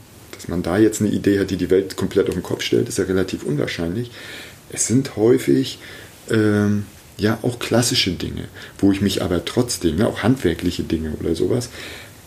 [0.43, 2.89] dass man da jetzt eine Idee hat, die die Welt komplett auf den Kopf stellt,
[2.89, 4.11] ist ja relativ unwahrscheinlich.
[4.71, 5.79] Es sind häufig
[6.29, 11.37] ähm, ja auch klassische Dinge, wo ich mich aber trotzdem, ja, auch handwerkliche Dinge oder
[11.37, 11.71] sowas,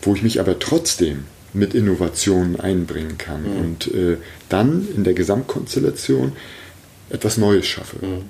[0.00, 3.42] wo ich mich aber trotzdem mit Innovationen einbringen kann.
[3.42, 3.60] Mhm.
[3.60, 4.16] Und äh,
[4.48, 6.32] dann in der Gesamtkonstellation
[7.10, 7.98] etwas Neues schaffe.
[8.00, 8.22] Mhm.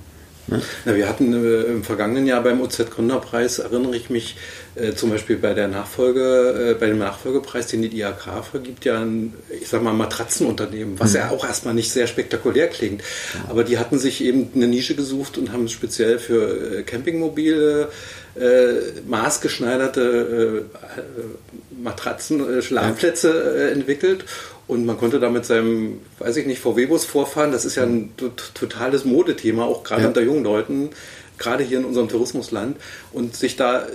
[0.49, 0.63] Ne?
[0.85, 4.37] Na, wir hatten äh, im vergangenen Jahr beim OZ Gründerpreis, erinnere ich mich,
[4.77, 9.01] äh, zum Beispiel bei der Nachfolge, äh, bei dem Nachfolgepreis, den die IHK vergibt, ja
[9.01, 11.17] ein, ich sag mal, Matratzenunternehmen, was mhm.
[11.17, 13.01] ja auch erstmal nicht sehr spektakulär klingt.
[13.01, 13.51] Mhm.
[13.51, 17.89] Aber die hatten sich eben eine Nische gesucht und haben speziell für äh, Campingmobile
[18.37, 18.73] äh,
[19.09, 24.25] maßgeschneiderte äh, Matratzen, Schlafplätze entwickelt
[24.69, 27.53] und man konnte da mit seinem, weiß ich nicht, VW-Bus vorfahren.
[27.53, 28.13] Das ist ja ein
[28.55, 30.09] totales Modethema, auch gerade ja.
[30.09, 30.91] unter jungen Leuten,
[31.39, 32.77] gerade hier in unserem Tourismusland.
[33.13, 33.87] Und sich da äh,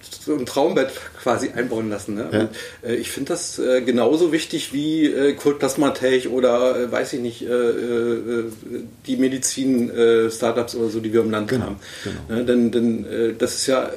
[0.00, 0.90] so ein Traumbett
[1.22, 2.14] quasi einbauen lassen.
[2.14, 2.28] Ne?
[2.32, 2.40] Ja.
[2.40, 2.50] Und,
[2.82, 7.42] äh, ich finde das äh, genauso wichtig wie äh, Kultplasmatech oder, äh, weiß ich nicht,
[7.42, 7.72] äh,
[9.06, 11.76] die Medizin-Startups oder so, die wir im Land genau, haben.
[12.04, 12.38] Genau.
[12.38, 12.44] Ne?
[12.46, 13.90] Denn, denn das ist ja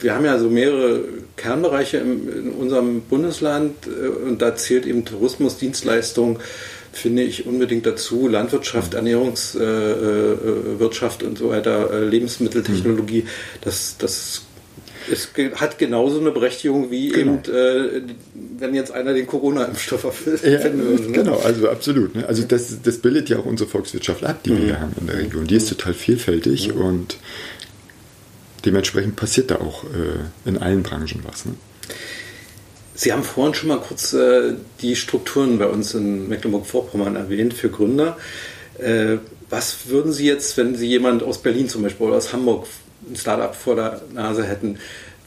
[0.00, 1.04] wir haben ja so mehrere
[1.36, 6.40] Kernbereiche im, in unserem Bundesland äh, und da zählt eben Tourismus, Dienstleistung,
[6.92, 8.98] finde ich unbedingt dazu, Landwirtschaft, mhm.
[8.98, 13.26] Ernährungswirtschaft äh, äh, und so weiter, Lebensmitteltechnologie,
[13.62, 14.42] das, das
[15.10, 17.34] es hat genauso eine Berechtigung wie genau.
[17.34, 18.02] eben, äh,
[18.58, 20.42] wenn jetzt einer den Corona-Impfstoff erfüllt.
[20.44, 20.96] Ja, ne?
[21.12, 22.14] Genau, also absolut.
[22.14, 22.26] Ne?
[22.26, 24.66] Also das, das bildet ja auch unsere Volkswirtschaft ab, die mhm.
[24.66, 25.46] wir haben in der Region.
[25.46, 26.80] Die ist total vielfältig mhm.
[26.80, 27.16] und
[28.64, 31.44] dementsprechend passiert da auch äh, in allen Branchen was.
[31.44, 31.54] Ne?
[32.94, 37.68] Sie haben vorhin schon mal kurz äh, die Strukturen bei uns in Mecklenburg-Vorpommern erwähnt für
[37.68, 38.16] Gründer.
[38.78, 39.18] Äh,
[39.50, 42.66] was würden Sie jetzt, wenn Sie jemand aus Berlin zum Beispiel oder aus Hamburg
[43.08, 44.78] ein Startup vor der Nase hätten,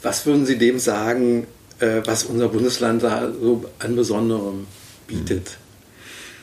[0.02, 1.48] was würden Sie dem sagen,
[1.80, 4.68] äh, was unser Bundesland da so an Besonderem
[5.08, 5.50] bietet?
[5.50, 5.67] Hm.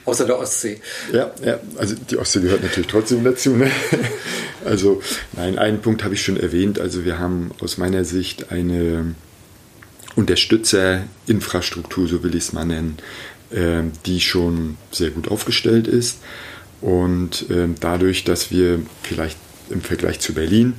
[0.04, 0.80] Außer der Ostsee.
[1.12, 3.50] Ja, ja, also die Ostsee gehört natürlich trotzdem dazu.
[3.50, 3.70] Ne?
[4.64, 5.02] Also,
[5.34, 6.80] nein, einen Punkt habe ich schon erwähnt.
[6.80, 9.14] Also, wir haben aus meiner Sicht eine
[10.16, 12.96] Unterstützerinfrastruktur, so will ich es mal nennen,
[13.52, 16.20] ähm, die schon sehr gut aufgestellt ist.
[16.80, 19.38] Und ähm, dadurch, dass wir vielleicht
[19.70, 20.74] im Vergleich zu Berlin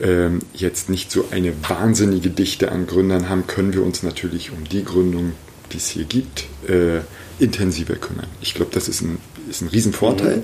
[0.00, 4.64] ähm, jetzt nicht so eine wahnsinnige Dichte an Gründern haben, können wir uns natürlich um
[4.64, 5.32] die Gründung,
[5.72, 7.00] die es hier gibt, äh,
[7.38, 8.26] intensiver kümmern.
[8.40, 9.18] Ich glaube, das ist ein,
[9.48, 10.42] ist ein Riesenvorteil.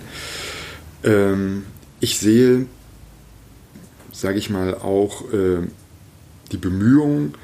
[1.03, 1.63] Mhm.
[2.01, 2.67] ich sehe
[4.21, 5.67] sage ich mal, auch äh,
[6.53, 7.35] die Bemühungen,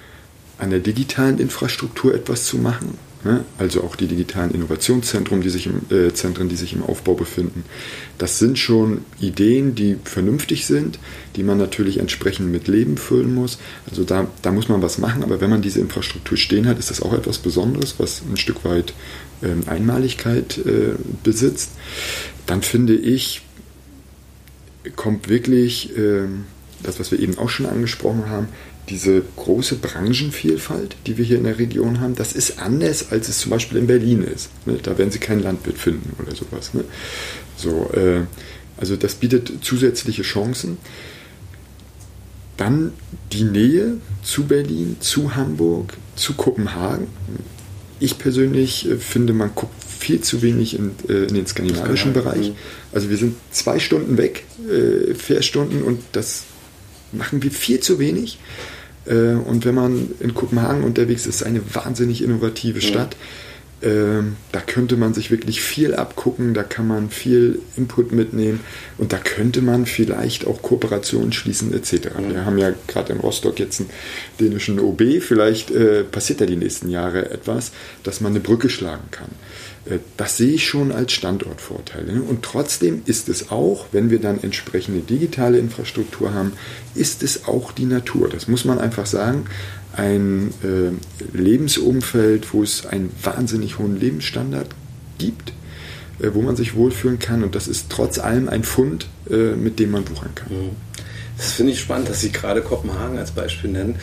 [0.58, 2.96] an der digitalen Infrastruktur etwas zu machen.
[3.24, 3.44] Ne?
[3.58, 7.64] Also auch die digitalen Innovationszentren, die sich im, äh, Zentren, die sich im Aufbau befinden.
[8.16, 10.98] Das sind schon Ideen, die vernünftig sind,
[11.34, 13.58] die man natürlich entsprechend mit Leben füllen muss.
[13.90, 16.90] Also da, da muss man was machen, aber wenn man diese Infrastruktur stehen hat, ist
[16.90, 18.94] das auch etwas Besonderes, was ein Stück weit ähm,
[19.66, 21.70] Einmaligkeit äh, besitzt.
[22.46, 23.42] Dann finde ich,
[24.94, 26.44] kommt wirklich ähm,
[26.82, 28.48] das, was wir eben auch schon angesprochen haben,
[28.88, 33.38] diese große Branchenvielfalt, die wir hier in der Region haben, das ist anders, als es
[33.38, 34.50] zum Beispiel in Berlin ist.
[34.64, 34.78] Ne?
[34.82, 36.72] Da werden Sie keinen Landwirt finden oder sowas.
[36.72, 36.84] Ne?
[37.56, 38.22] So, äh,
[38.76, 40.78] also das bietet zusätzliche Chancen.
[42.56, 42.92] Dann
[43.32, 47.08] die Nähe zu Berlin, zu Hamburg, zu Kopenhagen.
[47.98, 52.52] Ich persönlich äh, finde, man guckt viel zu wenig in, äh, in den skandinavischen Bereich.
[52.92, 56.44] Also wir sind zwei Stunden weg, äh, Fährstunden und das
[57.12, 58.38] machen wir viel zu wenig.
[59.06, 63.14] Äh, und wenn man in Kopenhagen unterwegs ist, ist eine wahnsinnig innovative Stadt.
[63.14, 63.18] Ja.
[63.82, 68.60] Da könnte man sich wirklich viel abgucken, da kann man viel Input mitnehmen
[68.96, 71.92] und da könnte man vielleicht auch Kooperationen schließen etc.
[72.18, 72.30] Ja.
[72.30, 73.90] Wir haben ja gerade in Rostock jetzt einen
[74.40, 79.10] dänischen OB, vielleicht äh, passiert da die nächsten Jahre etwas, dass man eine Brücke schlagen
[79.10, 79.28] kann.
[79.86, 82.04] Äh, das sehe ich schon als Standortvorteil.
[82.04, 82.22] Ne?
[82.22, 86.52] Und trotzdem ist es auch, wenn wir dann entsprechende digitale Infrastruktur haben,
[86.94, 88.28] ist es auch die Natur.
[88.28, 89.46] Das muss man einfach sagen.
[89.96, 94.68] Ein äh, Lebensumfeld, wo es einen wahnsinnig hohen Lebensstandard
[95.18, 95.52] gibt,
[96.20, 97.42] äh, wo man sich wohlfühlen kann.
[97.42, 100.52] Und das ist trotz allem ein Fund, mit dem man wuchern kann.
[100.52, 100.70] Mhm.
[101.36, 103.96] Das finde ich spannend, dass Sie gerade Kopenhagen als Beispiel nennen.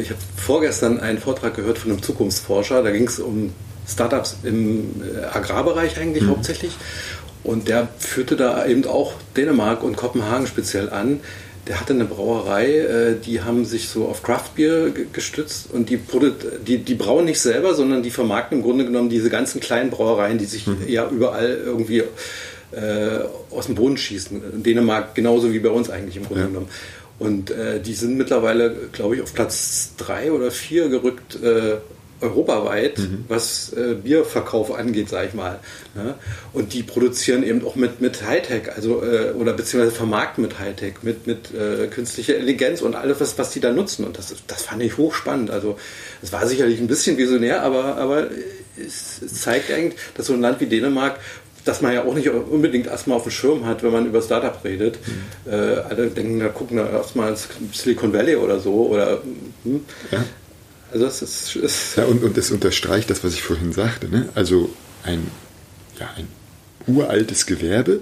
[0.00, 3.52] Ich habe vorgestern einen Vortrag gehört von einem Zukunftsforscher, da ging es um
[3.88, 6.30] Startups im äh, Agrarbereich eigentlich mhm.
[6.30, 6.72] hauptsächlich.
[7.42, 11.20] Und der führte da eben auch Dänemark und Kopenhagen speziell an.
[11.70, 16.00] Der hatte eine Brauerei, äh, die haben sich so auf Craftbier gestützt und die,
[16.66, 20.36] die, die brauen nicht selber, sondern die vermarkten im Grunde genommen diese ganzen kleinen Brauereien,
[20.36, 20.78] die sich mhm.
[20.88, 22.02] ja überall irgendwie
[22.72, 23.20] äh,
[23.52, 24.42] aus dem Boden schießen.
[24.52, 26.48] In Dänemark genauso wie bei uns eigentlich im Grunde ja.
[26.48, 26.68] genommen.
[27.20, 31.76] Und äh, die sind mittlerweile, glaube ich, auf Platz drei oder vier gerückt äh,
[32.20, 33.24] europaweit, mhm.
[33.28, 35.58] was äh, Bierverkauf angeht, sage ich mal.
[35.94, 36.14] Ne?
[36.52, 41.02] Und die produzieren eben auch mit, mit Hightech, also äh, oder beziehungsweise vermarkten mit Hightech,
[41.02, 44.04] mit, mit äh, künstlicher Intelligenz und alles, was, was die da nutzen.
[44.04, 45.50] Und das, das fand ich hochspannend.
[45.50, 45.78] Also
[46.22, 48.28] es war sicherlich ein bisschen visionär, aber, aber
[48.76, 51.18] es, es zeigt eigentlich, dass so ein Land wie Dänemark
[51.64, 54.58] das man ja auch nicht unbedingt erstmal auf dem Schirm hat, wenn man über Startup
[54.64, 54.98] redet.
[55.06, 55.52] Mhm.
[55.52, 58.86] Äh, alle denken, da gucken da erstmal ins Silicon Valley oder so.
[58.86, 59.20] Oder,
[59.64, 59.84] hm.
[60.10, 60.24] ja.
[60.92, 64.08] Also das ist, ist ja, und, und das unterstreicht das, was ich vorhin sagte.
[64.08, 64.28] Ne?
[64.34, 64.70] Also
[65.02, 65.26] ein,
[65.98, 66.26] ja, ein
[66.86, 68.00] uraltes Gewerbe,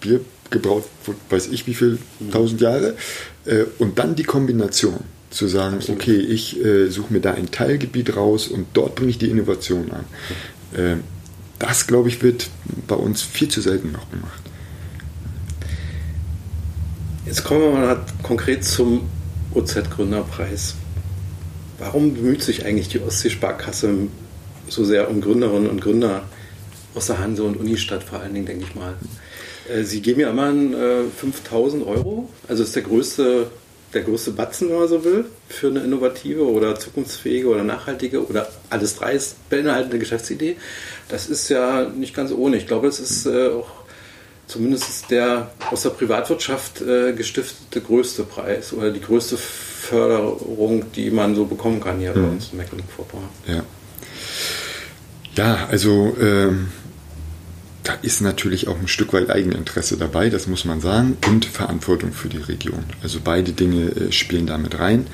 [0.00, 0.84] Bier gebraut,
[1.30, 1.98] weiß ich wie viel,
[2.30, 2.94] tausend Jahre,
[3.44, 5.00] äh, und dann die Kombination
[5.30, 6.00] zu sagen, Absolut.
[6.00, 9.90] okay, ich äh, suche mir da ein Teilgebiet raus und dort bringe ich die Innovation
[9.90, 10.04] an.
[10.78, 10.96] Äh,
[11.58, 12.48] das, glaube ich, wird
[12.86, 14.42] bei uns viel zu selten noch gemacht.
[17.26, 19.08] Jetzt kommen wir mal konkret zum
[19.54, 20.74] OZ-Gründerpreis.
[21.78, 24.08] Warum bemüht sich eigentlich die Ostseesparkasse
[24.68, 26.22] so sehr um Gründerinnen und Gründer
[26.94, 28.94] aus der Hanse- und Unistadt vor allen Dingen, denke ich mal?
[29.68, 33.48] Äh, Sie geben ja immer äh, 5000 Euro, also ist der größte,
[33.92, 38.48] der größte Batzen, wenn man so will, für eine innovative oder zukunftsfähige oder nachhaltige oder
[38.70, 39.18] alles drei
[39.50, 40.56] beinhaltende Geschäftsidee.
[41.08, 42.56] Das ist ja nicht ganz ohne.
[42.56, 43.68] Ich glaube, das ist äh, auch
[44.46, 49.38] zumindest der aus der Privatwirtschaft äh, gestiftete größte Preis oder die größte
[49.84, 52.22] Förderung, die man so bekommen kann hier mhm.
[52.22, 53.28] bei uns in Mecklenburg-Vorpommern.
[53.46, 53.62] Ja.
[55.36, 56.68] ja, also ähm,
[57.84, 62.12] da ist natürlich auch ein Stück weit Eigeninteresse dabei, das muss man sagen, und Verantwortung
[62.12, 62.84] für die Region.
[63.02, 65.06] Also beide Dinge äh, spielen damit rein.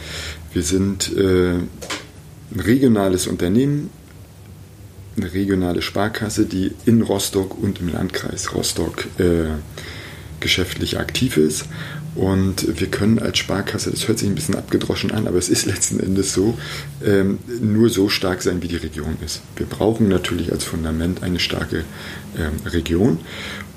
[0.52, 3.90] Wir sind äh, ein regionales Unternehmen,
[5.16, 9.48] eine regionale Sparkasse, die in Rostock und im Landkreis Rostock äh,
[10.38, 11.66] geschäftlich aktiv ist.
[12.14, 15.66] Und wir können als Sparkasse, das hört sich ein bisschen abgedroschen an, aber es ist
[15.66, 16.58] letzten Endes so,
[17.04, 19.42] ähm, nur so stark sein, wie die Region ist.
[19.56, 21.84] Wir brauchen natürlich als Fundament eine starke
[22.36, 23.18] ähm, Region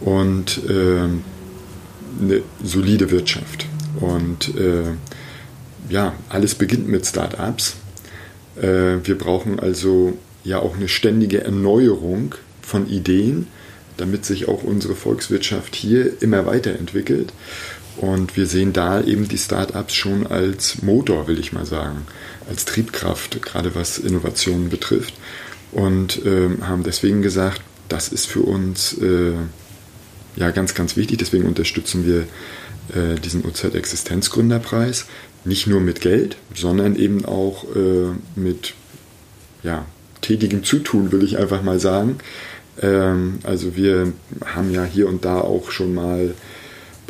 [0.02, 1.24] und ähm,
[2.22, 3.68] eine solide Wirtschaft.
[4.00, 4.94] Und äh,
[5.90, 7.76] ja, alles beginnt mit Start-ups.
[8.56, 13.48] Äh, wir brauchen also ja auch eine ständige Erneuerung von Ideen,
[13.98, 17.32] damit sich auch unsere Volkswirtschaft hier immer weiterentwickelt.
[17.98, 22.08] Und wir sehen da eben die Start-ups schon als Motor, will ich mal sagen,
[22.50, 25.14] als Triebkraft, gerade was Innovationen betrifft.
[25.72, 29.34] Und äh, haben deswegen gesagt, das ist für uns äh,
[30.36, 31.20] ja ganz, ganz wichtig.
[31.20, 32.22] Deswegen unterstützen wir
[32.96, 35.06] äh, diesen OZ-Existenzgründerpreis.
[35.46, 38.74] Nicht nur mit Geld, sondern eben auch äh, mit
[39.62, 39.86] ja,
[40.22, 42.18] tätigem Zutun, will ich einfach mal sagen.
[42.82, 44.14] Ähm, also wir
[44.46, 46.34] haben ja hier und da auch schon mal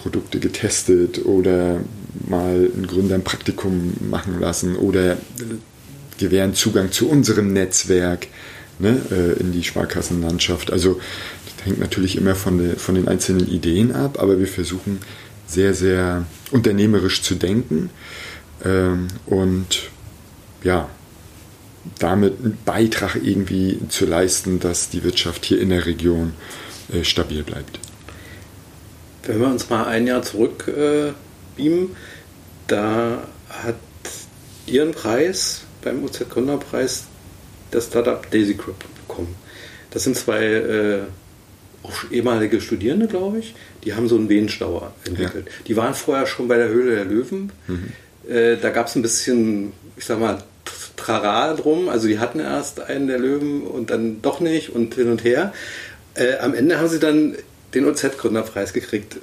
[0.04, 1.80] Produkte getestet oder
[2.28, 5.18] mal einen Gründer ein Praktikum machen lassen oder
[6.18, 8.28] gewähren Zugang zu unserem Netzwerk
[8.80, 10.72] ne, äh, in die Sparkassenlandschaft.
[10.74, 11.00] Also
[11.56, 15.00] das hängt natürlich immer von, de, von den einzelnen Ideen ab, aber wir versuchen
[15.48, 17.90] sehr, sehr unternehmerisch zu denken
[18.66, 19.90] ähm, und
[20.66, 20.90] ja,
[22.00, 26.34] damit einen Beitrag irgendwie zu leisten, dass die Wirtschaft hier in der Region
[26.92, 27.80] äh, stabil bleibt.
[29.26, 31.14] Wenn wir uns mal ein Jahr zurück äh,
[31.56, 31.96] beamen,
[32.68, 33.76] da hat
[34.66, 37.06] Ihren Preis beim UZ Gründerpreis
[37.72, 39.36] das Startup Daisy Crypt bekommen.
[39.92, 41.00] Das sind zwei äh,
[41.84, 45.48] auch ehemalige Studierende, glaube ich, die haben so einen Venenstauer entwickelt.
[45.48, 45.52] Ja.
[45.68, 47.52] Die waren vorher schon bei der Höhle der Löwen.
[47.68, 47.92] Mhm.
[48.30, 50.42] Äh, da gab es ein bisschen, ich sag mal,
[50.96, 51.90] Trara drum.
[51.90, 55.54] Also die hatten erst einen der Löwen und dann doch nicht und hin und her.
[56.16, 57.36] Äh, am Ende haben sie dann
[57.74, 59.18] den OZ-Gründerpreis gekriegt.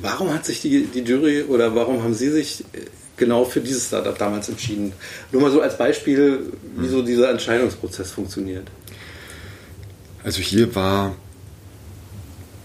[0.00, 2.64] Warum hat sich die, die Jury oder warum haben Sie sich
[3.16, 4.92] genau für dieses Startup damals entschieden?
[5.32, 8.68] Nur mal so als Beispiel, wie so dieser Entscheidungsprozess funktioniert.
[10.22, 11.16] Also hier war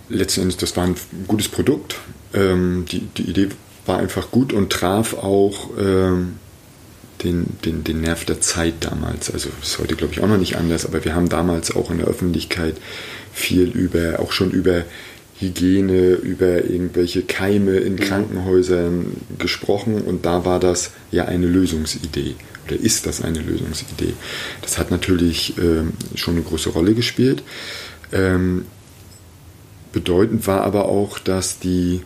[0.09, 0.95] letzten Endes, das war ein
[1.27, 1.95] gutes Produkt.
[2.33, 3.49] Ähm, die, die Idee
[3.85, 6.39] war einfach gut und traf auch ähm,
[7.23, 9.31] den, den, den Nerv der Zeit damals.
[9.31, 11.99] Also ist heute, glaube ich, auch noch nicht anders, aber wir haben damals auch in
[11.99, 12.77] der Öffentlichkeit
[13.33, 14.83] viel über, auch schon über
[15.41, 17.97] Hygiene, über irgendwelche Keime in.
[17.97, 22.35] Krankenhäusern gesprochen und da war das ja eine Lösungsidee
[22.67, 24.13] oder ist das eine Lösungsidee.
[24.61, 27.43] Das hat natürlich ähm, schon eine große Rolle gespielt.
[28.11, 28.65] Ähm,
[29.91, 32.01] bedeutend war aber auch, dass die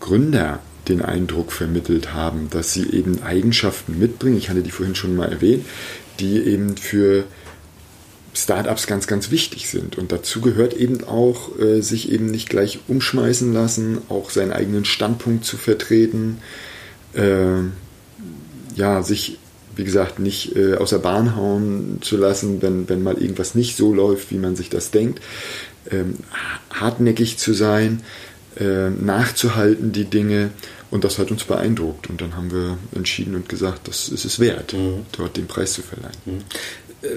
[0.00, 5.16] Gründer den Eindruck vermittelt haben, dass sie eben Eigenschaften mitbringen, ich hatte die vorhin schon
[5.16, 5.64] mal erwähnt,
[6.20, 7.24] die eben für
[8.34, 9.96] Startups ganz, ganz wichtig sind.
[9.96, 14.84] Und dazu gehört eben auch, äh, sich eben nicht gleich umschmeißen lassen, auch seinen eigenen
[14.84, 16.38] Standpunkt zu vertreten,
[17.14, 17.62] äh,
[18.74, 19.38] ja, sich,
[19.76, 23.76] wie gesagt, nicht äh, aus der Bahn hauen zu lassen, wenn, wenn mal irgendwas nicht
[23.76, 25.20] so läuft, wie man sich das denkt,
[25.90, 26.16] ähm,
[26.70, 28.02] hartnäckig zu sein,
[28.58, 30.50] äh, nachzuhalten, die Dinge.
[30.90, 32.08] Und das hat uns beeindruckt.
[32.08, 35.06] Und dann haben wir entschieden und gesagt, das ist es wert, mhm.
[35.16, 36.14] dort den Preis zu verleihen.
[36.24, 36.42] Mhm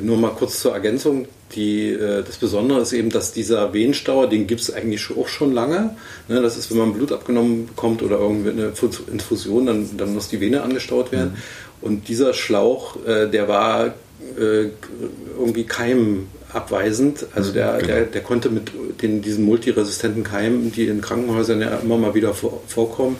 [0.01, 1.27] nur mal kurz zur Ergänzung.
[1.55, 5.53] Die, äh, das Besondere ist eben, dass dieser Venenstauer, den gibt es eigentlich auch schon
[5.53, 5.95] lange.
[6.27, 8.73] Ne, das ist, wenn man Blut abgenommen bekommt oder irgendwie eine
[9.11, 11.31] Infusion, dann, dann muss die Vene angestaut werden.
[11.31, 11.87] Mhm.
[11.87, 13.93] Und dieser Schlauch, äh, der war
[14.35, 17.27] irgendwie keimabweisend.
[17.35, 17.87] Also der, genau.
[17.87, 18.71] der, der konnte mit
[19.01, 23.17] den, diesen multiresistenten Keimen, die in Krankenhäusern ja immer mal wieder vor, vorkommen,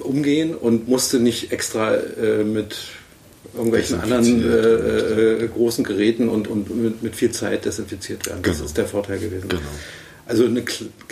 [0.00, 1.98] umgehen und musste nicht extra
[2.42, 2.76] mit
[3.54, 8.42] irgendwelchen anderen äh, äh, großen Geräten und, und mit, mit, viel Zeit desinfiziert werden.
[8.42, 8.56] Genau.
[8.56, 9.48] Das ist der Vorteil gewesen.
[9.48, 9.62] Genau.
[10.24, 10.64] Also eine,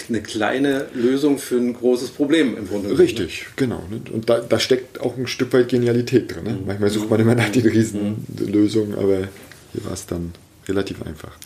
[0.09, 2.97] eine, kleine Lösung für ein großes Problem im Grunde.
[2.99, 3.83] Richtig, genau.
[3.91, 4.01] Ne?
[4.13, 6.45] Und da, da, steckt auch ein Stück weit Genialität drin.
[6.45, 6.51] Ne?
[6.51, 6.67] Mhm.
[6.67, 9.29] Manchmal sucht man immer nach den Riesenlösungen, aber
[9.73, 10.33] hier war es dann
[10.69, 11.37] relativ einfach.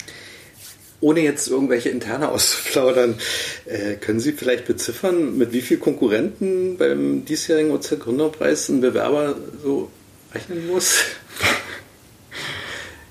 [1.00, 3.16] Ohne jetzt irgendwelche interne auszuplaudern,
[3.64, 9.36] äh, können Sie vielleicht beziffern, mit wie vielen Konkurrenten beim diesjährigen OZ Gründerpreis ein Bewerber
[9.62, 9.90] so
[10.34, 10.96] rechnen muss?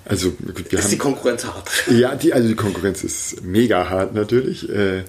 [0.06, 1.70] Also, wir ist haben, die Konkurrenz hart?
[1.90, 4.70] Ja, die, also die Konkurrenz ist mega hart natürlich.
[4.70, 5.04] Äh,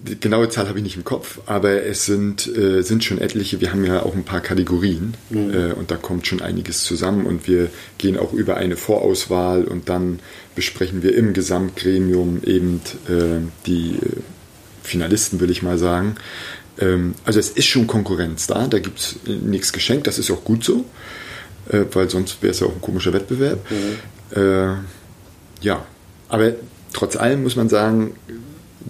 [0.00, 3.60] die genaue Zahl habe ich nicht im Kopf, aber es sind, äh, sind schon etliche.
[3.60, 5.52] Wir haben ja auch ein paar Kategorien mhm.
[5.52, 7.68] äh, und da kommt schon einiges zusammen und wir
[7.98, 10.20] gehen auch über eine Vorauswahl und dann
[10.54, 14.20] besprechen wir im Gesamtgremium eben äh, die äh,
[14.82, 16.14] Finalisten, will ich mal sagen.
[16.80, 20.44] Ähm, also es ist schon Konkurrenz da, da gibt es nichts geschenkt, das ist auch
[20.44, 20.84] gut so,
[21.70, 23.58] äh, weil sonst wäre es ja auch ein komischer Wettbewerb.
[23.70, 24.40] Mhm.
[24.40, 24.76] Äh,
[25.60, 25.84] ja,
[26.28, 26.52] aber
[26.92, 28.14] trotz allem muss man sagen,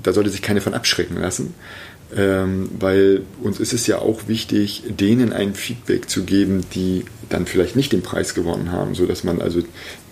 [0.03, 1.55] da sollte sich keiner von abschrecken lassen.
[2.17, 7.45] Ähm, weil uns ist es ja auch wichtig, denen ein Feedback zu geben, die dann
[7.45, 9.63] vielleicht nicht den Preis gewonnen haben, sodass man also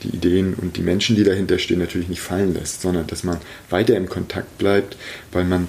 [0.03, 3.39] die Ideen und die Menschen, die dahinter stehen, natürlich nicht fallen lässt, sondern dass man
[3.71, 4.99] weiter im Kontakt bleibt,
[5.33, 5.69] weil man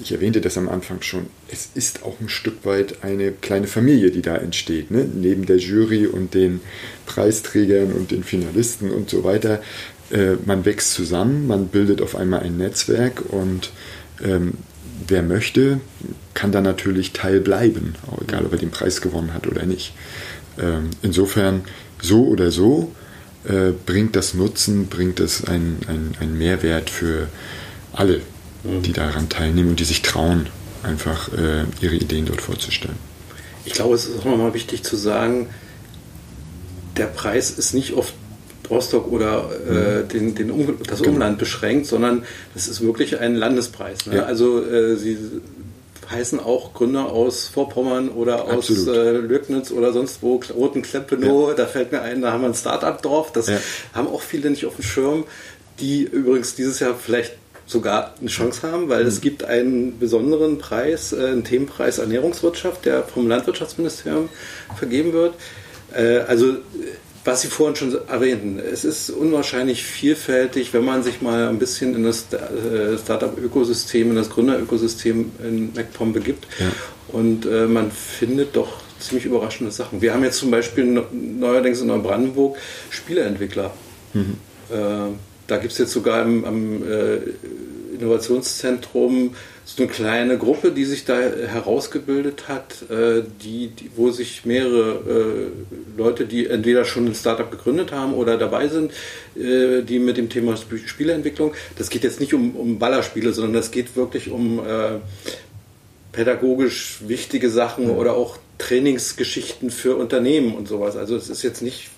[0.00, 4.10] ich erwähnte das am Anfang schon, es ist auch ein Stück weit eine kleine Familie,
[4.10, 4.90] die da entsteht.
[4.90, 5.06] Ne?
[5.12, 6.60] Neben der Jury und den
[7.06, 9.60] Preisträgern und den Finalisten und so weiter.
[10.10, 13.70] Äh, man wächst zusammen, man bildet auf einmal ein Netzwerk und
[14.22, 14.54] ähm,
[15.06, 15.80] wer möchte,
[16.34, 19.94] kann da natürlich Teil bleiben, egal ob er den Preis gewonnen hat oder nicht.
[20.58, 21.62] Ähm, insofern,
[22.00, 22.92] so oder so,
[23.44, 27.28] äh, bringt das Nutzen, bringt es einen ein Mehrwert für
[27.92, 28.20] alle
[28.64, 30.48] die daran teilnehmen und die sich trauen,
[30.82, 32.96] einfach äh, ihre Ideen dort vorzustellen.
[33.64, 35.48] Ich glaube, es ist auch nochmal wichtig zu sagen,
[36.96, 38.12] der Preis ist nicht auf
[38.70, 40.08] Rostock oder äh, mhm.
[40.08, 41.14] den, den um, das genau.
[41.14, 44.06] Umland beschränkt, sondern das ist wirklich ein Landespreis.
[44.06, 44.16] Ne?
[44.16, 44.22] Ja.
[44.24, 45.16] Also äh, sie
[46.10, 51.54] heißen auch Gründer aus Vorpommern oder aus äh, Lögnitz oder sonst wo, Roten Kleppenow, ja.
[51.54, 53.58] da fällt mir ein, da haben wir ein Start-up-Dorf, das ja.
[53.92, 55.24] haben auch viele nicht auf dem Schirm,
[55.80, 57.36] die übrigens dieses Jahr vielleicht
[57.68, 59.08] sogar eine Chance haben, weil mhm.
[59.08, 64.30] es gibt einen besonderen Preis, äh, einen Themenpreis Ernährungswirtschaft, der vom Landwirtschaftsministerium
[64.76, 65.34] vergeben wird.
[65.94, 66.56] Äh, also
[67.24, 71.94] was Sie vorhin schon erwähnten, es ist unwahrscheinlich vielfältig, wenn man sich mal ein bisschen
[71.94, 76.46] in das äh, Startup-Ökosystem, in das Gründerökosystem in MacPom begibt.
[76.58, 76.66] Ja.
[77.08, 80.02] Und man findet doch ziemlich überraschende Sachen.
[80.02, 82.58] Wir haben jetzt zum Beispiel neuerdings in Neubrandenburg
[82.90, 83.72] Spieleentwickler.
[84.12, 84.36] Mhm.
[84.70, 85.08] Äh,
[85.48, 87.18] da gibt es jetzt sogar im, am äh,
[87.98, 89.34] Innovationszentrum
[89.64, 95.50] so eine kleine Gruppe, die sich da herausgebildet hat, äh, die, die, wo sich mehrere
[95.96, 98.92] äh, Leute, die entweder schon ein Startup gegründet haben oder dabei sind,
[99.36, 103.70] äh, die mit dem Thema Spieleentwicklung, das geht jetzt nicht um, um Ballerspiele, sondern das
[103.70, 105.00] geht wirklich um äh,
[106.12, 107.90] pädagogisch wichtige Sachen mhm.
[107.92, 110.96] oder auch Trainingsgeschichten für Unternehmen und sowas.
[110.96, 111.90] Also es ist jetzt nicht,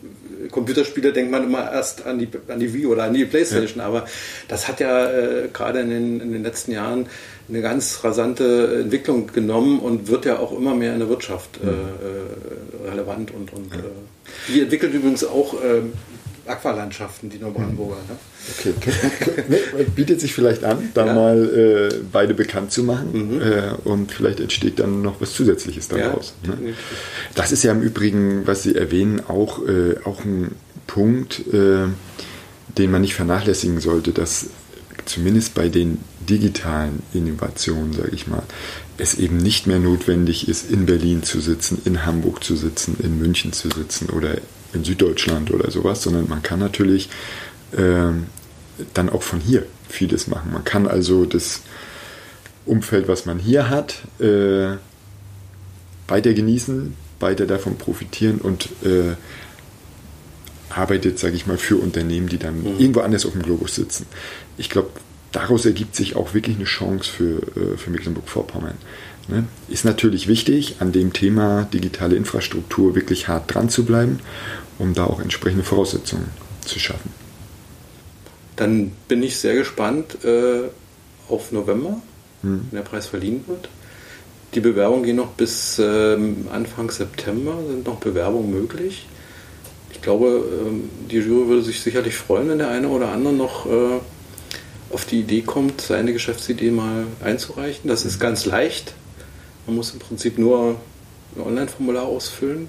[0.51, 3.87] Computerspiele denkt man immer erst an die, an die Wii oder an die Playstation, ja.
[3.87, 4.07] aber
[4.47, 7.07] das hat ja äh, gerade in den, in den letzten Jahren
[7.49, 11.69] eine ganz rasante Entwicklung genommen und wird ja auch immer mehr in der Wirtschaft äh,
[11.69, 13.79] äh relevant und, und äh,
[14.49, 15.83] die entwickelt übrigens auch äh,
[16.47, 17.97] Aqualandschaften, die Neubrandenburger.
[18.09, 18.17] Ne?
[18.77, 21.15] Okay, bietet sich vielleicht an, da ja.
[21.15, 23.43] mal äh, beide bekannt zu machen mhm.
[23.43, 26.35] äh, und vielleicht entsteht dann noch was Zusätzliches daraus.
[26.45, 26.75] Ja, ne?
[27.35, 30.55] Das ist ja im Übrigen, was Sie erwähnen, auch, äh, auch ein
[30.87, 31.87] Punkt, äh,
[32.79, 34.47] den man nicht vernachlässigen sollte, dass
[35.05, 38.43] zumindest bei den digitalen Innovationen, sage ich mal,
[38.99, 43.19] es eben nicht mehr notwendig ist, in Berlin zu sitzen, in Hamburg zu sitzen, in
[43.19, 44.37] München zu sitzen oder
[44.73, 47.09] in Süddeutschland oder sowas, sondern man kann natürlich
[47.73, 48.13] äh,
[48.95, 50.53] dann auch von hier vieles machen.
[50.53, 51.63] Man kann also das
[52.67, 54.77] Umfeld, was man hier hat, äh,
[56.09, 59.15] weiter genießen, weiter davon profitieren und äh,
[60.71, 62.79] arbeitet, sage ich mal, für Unternehmen, die dann mhm.
[62.79, 64.07] irgendwo anders auf dem Globus sitzen.
[64.57, 64.91] Ich glaube,
[65.33, 68.75] daraus ergibt sich auch wirklich eine Chance für, äh, für Mecklenburg-Vorpommern.
[69.29, 69.45] Ne?
[69.69, 74.21] Ist natürlich wichtig, an dem Thema digitale Infrastruktur wirklich hart dran zu bleiben
[74.81, 76.29] um da auch entsprechende Voraussetzungen
[76.65, 77.13] zu schaffen.
[78.57, 80.63] Dann bin ich sehr gespannt äh,
[81.29, 82.01] auf November,
[82.43, 82.67] hm.
[82.71, 83.69] wenn der Preis verliehen wird.
[84.55, 89.07] Die Bewerbungen gehen noch bis ähm, Anfang September, sind noch Bewerbungen möglich.
[89.93, 93.67] Ich glaube, ähm, die Jury würde sich sicherlich freuen, wenn der eine oder andere noch
[93.67, 94.01] äh,
[94.93, 97.89] auf die Idee kommt, seine Geschäftsidee mal einzureichen.
[97.89, 98.95] Das ist ganz leicht.
[99.67, 100.77] Man muss im Prinzip nur
[101.37, 102.69] ein Online-Formular ausfüllen.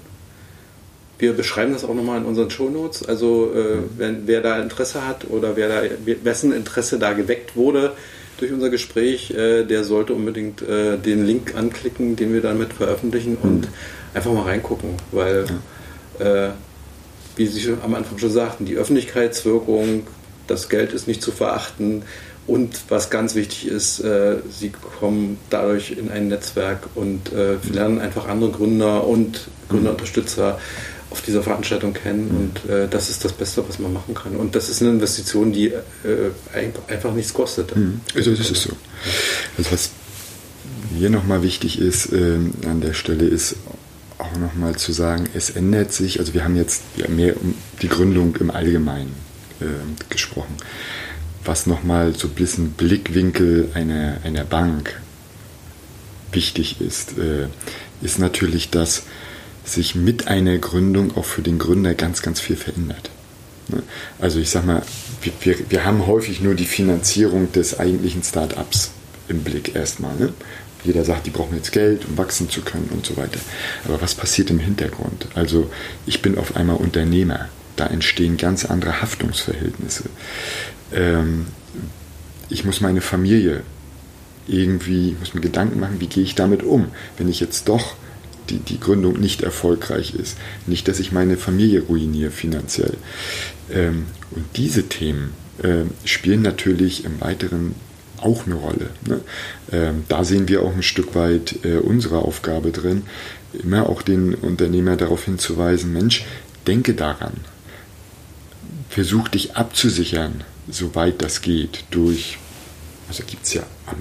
[1.22, 3.06] Wir beschreiben das auch nochmal in unseren Shownotes.
[3.08, 5.82] Also äh, wenn, wer da Interesse hat oder wer da,
[6.24, 7.92] wessen Interesse da geweckt wurde
[8.38, 13.36] durch unser Gespräch, äh, der sollte unbedingt äh, den Link anklicken, den wir damit veröffentlichen
[13.40, 13.72] und mhm.
[14.14, 15.44] einfach mal reingucken, weil
[16.18, 16.46] ja.
[16.48, 16.50] Äh,
[17.36, 20.08] wie Sie am Anfang schon sagten, die Öffentlichkeitswirkung,
[20.48, 22.02] das Geld ist nicht zu verachten.
[22.48, 28.00] Und was ganz wichtig ist, äh, sie kommen dadurch in ein Netzwerk und äh, lernen
[28.00, 30.58] einfach andere Gründer und Gründerunterstützer
[31.12, 32.52] auf dieser Veranstaltung kennen.
[32.64, 34.34] Und äh, das ist das Beste, was man machen kann.
[34.34, 35.80] Und das ist eine Investition, die äh,
[36.88, 37.76] einfach nichts kostet.
[37.76, 38.00] Mhm.
[38.14, 38.70] Also das ist so.
[39.58, 39.90] Also was
[40.96, 43.56] hier nochmal wichtig ist ähm, an der Stelle ist
[44.18, 48.36] auch nochmal zu sagen, es ändert sich, also wir haben jetzt mehr um die Gründung
[48.36, 49.14] im Allgemeinen
[49.60, 49.64] äh,
[50.08, 50.56] gesprochen.
[51.44, 55.00] Was nochmal so ein bisschen Blickwinkel einer, einer Bank
[56.30, 57.48] wichtig ist, äh,
[58.00, 59.02] ist natürlich, dass
[59.64, 63.10] sich mit einer Gründung auch für den Gründer ganz, ganz viel verändert.
[63.68, 63.82] Ne?
[64.20, 64.82] Also ich sag mal,
[65.22, 68.90] wir, wir, wir haben häufig nur die Finanzierung des eigentlichen Start-ups
[69.28, 70.16] im Blick erstmal.
[70.16, 70.32] Ne?
[70.84, 73.38] Jeder sagt, die brauchen jetzt Geld, um wachsen zu können und so weiter.
[73.84, 75.26] Aber was passiert im Hintergrund?
[75.34, 75.70] Also
[76.06, 77.48] ich bin auf einmal Unternehmer.
[77.76, 80.04] Da entstehen ganz andere Haftungsverhältnisse.
[80.92, 81.46] Ähm,
[82.48, 83.62] ich muss meine Familie
[84.46, 87.94] irgendwie, ich muss mir Gedanken machen, wie gehe ich damit um, wenn ich jetzt doch
[88.52, 90.36] die, die Gründung nicht erfolgreich ist.
[90.66, 92.94] Nicht, dass ich meine Familie ruiniere finanziell.
[93.70, 95.32] Ähm, und diese Themen
[95.62, 97.74] äh, spielen natürlich im Weiteren
[98.20, 98.90] auch eine Rolle.
[99.06, 99.20] Ne?
[99.72, 103.02] Ähm, da sehen wir auch ein Stück weit äh, unsere Aufgabe drin,
[103.52, 106.24] immer auch den Unternehmer darauf hinzuweisen, Mensch,
[106.66, 107.32] denke daran.
[108.88, 112.38] Versuch dich abzusichern, soweit das geht, durch,
[113.08, 113.96] also gibt es ja am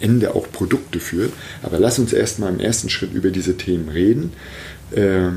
[0.00, 1.30] Ende auch Produkte für,
[1.62, 4.32] aber lass uns erstmal im ersten Schritt über diese Themen reden,
[4.92, 5.30] äh,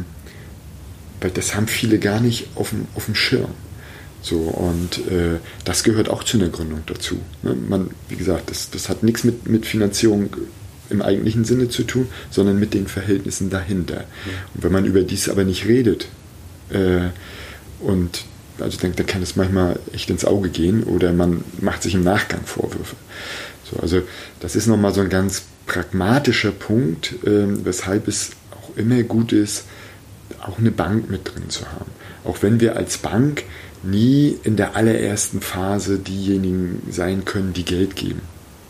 [1.22, 3.52] weil das haben viele gar nicht auf dem, auf dem Schirm.
[4.22, 7.20] So, und äh, das gehört auch zu einer Gründung dazu.
[7.44, 7.56] Ne?
[7.56, 10.30] Man, wie gesagt, das, das hat nichts mit, mit Finanzierung
[10.90, 14.06] im eigentlichen Sinne zu tun, sondern mit den Verhältnissen dahinter.
[14.54, 16.08] Und wenn man über dies aber nicht redet
[16.70, 17.10] äh,
[17.80, 18.26] und
[18.60, 22.04] also denkt, dann kann es manchmal echt ins Auge gehen oder man macht sich im
[22.04, 22.96] Nachgang Vorwürfe.
[23.70, 24.02] So, also
[24.40, 29.66] das ist nochmal so ein ganz pragmatischer Punkt, äh, weshalb es auch immer gut ist,
[30.42, 31.92] auch eine Bank mit drin zu haben.
[32.24, 33.44] Auch wenn wir als Bank
[33.84, 38.22] nie in der allerersten Phase diejenigen sein können, die Geld geben.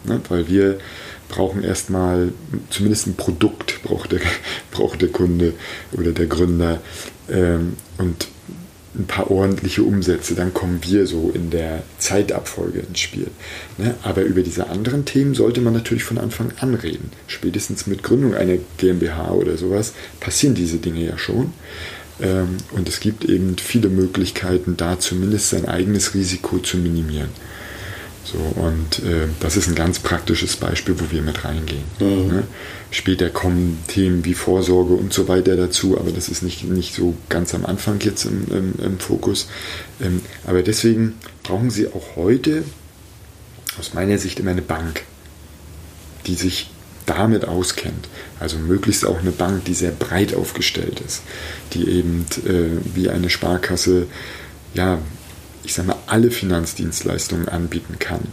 [0.03, 0.21] Ne?
[0.29, 0.79] Weil wir
[1.29, 2.31] brauchen erstmal
[2.69, 4.21] zumindest ein Produkt, braucht der,
[4.71, 5.53] braucht der Kunde
[5.91, 6.81] oder der Gründer
[7.29, 8.27] ähm, und
[8.97, 13.27] ein paar ordentliche Umsätze, dann kommen wir so in der Zeitabfolge ins Spiel.
[13.77, 13.95] Ne?
[14.03, 17.11] Aber über diese anderen Themen sollte man natürlich von Anfang an reden.
[17.27, 21.53] Spätestens mit Gründung einer GmbH oder sowas passieren diese Dinge ja schon.
[22.19, 27.29] Ähm, und es gibt eben viele Möglichkeiten, da zumindest sein eigenes Risiko zu minimieren.
[28.23, 31.83] So, und äh, das ist ein ganz praktisches Beispiel, wo wir mit reingehen.
[31.99, 32.27] Mhm.
[32.27, 32.43] Ne?
[32.89, 37.15] Später kommen Themen wie Vorsorge und so weiter dazu, aber das ist nicht, nicht so
[37.27, 39.47] ganz am Anfang jetzt im, im, im Fokus.
[40.01, 42.63] Ähm, aber deswegen brauchen Sie auch heute
[43.77, 45.03] aus meiner Sicht immer eine Bank,
[46.27, 46.69] die sich
[47.05, 48.07] damit auskennt.
[48.39, 51.23] Also möglichst auch eine Bank, die sehr breit aufgestellt ist,
[51.73, 54.05] die eben äh, wie eine Sparkasse,
[54.73, 54.99] ja,
[55.63, 58.27] ich sag mal, alle Finanzdienstleistungen anbieten kann.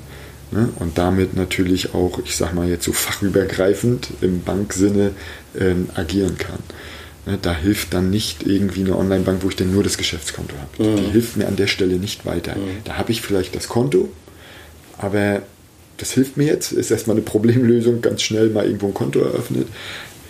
[0.54, 0.68] Ne?
[0.78, 5.10] Und damit natürlich auch, ich sag mal jetzt so fachübergreifend im Banksinne
[5.54, 6.60] äh, agieren kann.
[7.26, 7.38] Ne?
[7.42, 10.90] Da hilft dann nicht irgendwie eine Online-Bank, wo ich dann nur das Geschäftskonto habe.
[10.90, 10.96] Mhm.
[10.96, 12.54] Die hilft mir an der Stelle nicht weiter.
[12.54, 12.84] Mhm.
[12.84, 14.10] Da habe ich vielleicht das Konto,
[14.96, 15.42] aber
[15.96, 19.66] das hilft mir jetzt, ist erstmal eine Problemlösung, ganz schnell mal irgendwo ein Konto eröffnet,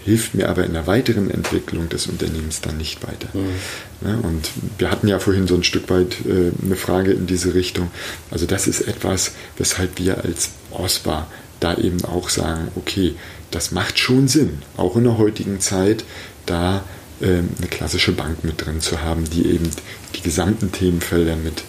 [0.05, 3.28] hilft mir aber in der weiteren Entwicklung des Unternehmens dann nicht weiter.
[3.32, 4.07] Mhm.
[4.07, 7.55] Ja, und wir hatten ja vorhin so ein Stück weit äh, eine Frage in diese
[7.55, 7.90] Richtung.
[8.30, 11.26] Also das ist etwas, weshalb wir als OSPA
[11.61, 13.14] da eben auch sagen, okay,
[13.50, 16.05] das macht schon Sinn, auch in der heutigen Zeit,
[16.44, 16.84] da
[17.20, 19.70] äh, eine klassische Bank mit drin zu haben, die eben
[20.14, 21.62] die gesamten Themenfelder mit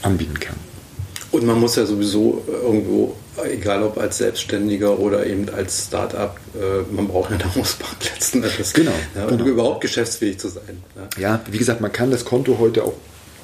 [0.00, 0.56] anbieten kann.
[1.30, 6.92] Und man muss ja sowieso irgendwo egal ob als Selbstständiger oder eben als Start-up, äh,
[6.94, 8.72] man braucht ja eine Hausbank letzten Endes.
[8.72, 9.44] Genau, Ja, genau.
[9.44, 10.82] Um überhaupt geschäftsfähig zu sein.
[10.96, 11.20] Ja.
[11.20, 12.94] Ja, wie gesagt, man kann das Konto heute auch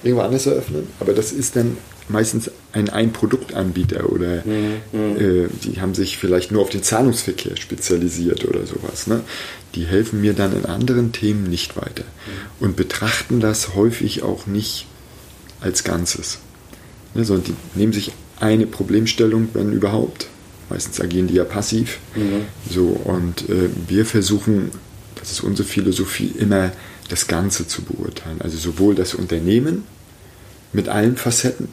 [0.03, 1.77] irgendwo anders eröffnen, aber das ist dann
[2.09, 8.65] meistens ein Ein-Produkt-Anbieter oder äh, die haben sich vielleicht nur auf den Zahlungsverkehr spezialisiert oder
[8.67, 9.07] sowas.
[9.07, 9.21] Ne?
[9.75, 12.05] Die helfen mir dann in anderen Themen nicht weiter
[12.61, 14.87] und betrachten das häufig auch nicht
[15.61, 16.39] als Ganzes.
[17.15, 20.29] Ne, sondern die nehmen sich eine Problemstellung, wenn überhaupt.
[20.71, 21.99] Meistens agieren die ja passiv.
[22.71, 24.71] So, und äh, wir versuchen,
[25.15, 26.73] das ist unsere Philosophie, immer
[27.09, 28.41] das Ganze zu beurteilen.
[28.41, 29.85] Also sowohl das Unternehmen
[30.73, 31.69] mit allen Facetten,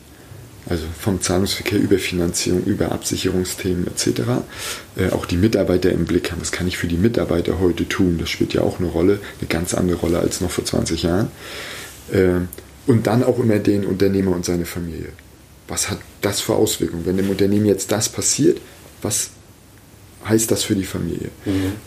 [0.67, 4.21] also vom Zahlungsverkehr über Finanzierung, über Absicherungsthemen etc.,
[4.95, 6.41] äh, auch die Mitarbeiter im Blick haben.
[6.41, 8.17] Was kann ich für die Mitarbeiter heute tun?
[8.17, 11.27] Das spielt ja auch eine Rolle, eine ganz andere Rolle als noch vor 20 Jahren.
[12.11, 12.41] Äh,
[12.87, 15.09] und dann auch immer den Unternehmer und seine Familie.
[15.67, 17.05] Was hat das für Auswirkungen?
[17.05, 18.59] Wenn dem Unternehmen jetzt das passiert,
[19.01, 19.31] was
[20.27, 21.29] heißt das für die Familie?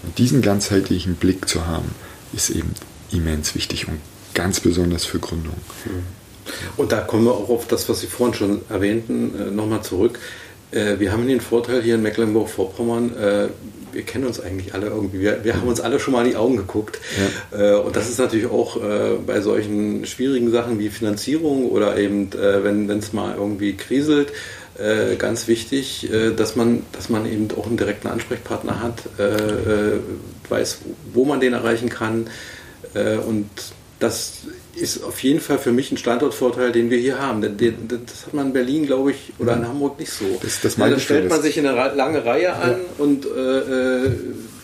[0.03, 1.91] Und diesen ganzheitlichen Blick zu haben,
[2.33, 2.75] ist eben
[3.11, 4.01] immens wichtig und
[4.35, 5.57] ganz besonders für Gründung.
[6.77, 10.19] Und da kommen wir auch auf das, was Sie vorhin schon erwähnten, äh, nochmal zurück.
[10.71, 13.49] Äh, wir haben den Vorteil hier in Mecklenburg-Vorpommern, äh,
[13.93, 15.21] wir kennen uns eigentlich alle irgendwie.
[15.21, 17.01] Wir, wir haben uns alle schon mal in die Augen geguckt.
[17.51, 22.31] Äh, und das ist natürlich auch äh, bei solchen schwierigen Sachen wie Finanzierung oder eben,
[22.33, 24.33] äh, wenn es mal irgendwie kriselt,
[25.19, 29.03] ganz wichtig, dass, man, dass man eben auch einen direkten Ansprechpartner hat,
[30.49, 30.79] weiß,
[31.13, 32.29] wo man den erreichen kann.
[33.27, 33.51] Und
[33.99, 34.43] das
[34.81, 37.41] ist auf jeden Fall für mich ein Standortvorteil, den wir hier haben.
[37.43, 40.25] Das hat man in Berlin, glaube ich, oder in Hamburg nicht so.
[40.43, 43.59] Das- das ja, da stellt man sich in eine lange Reihe an und äh,
[44.07, 44.11] äh,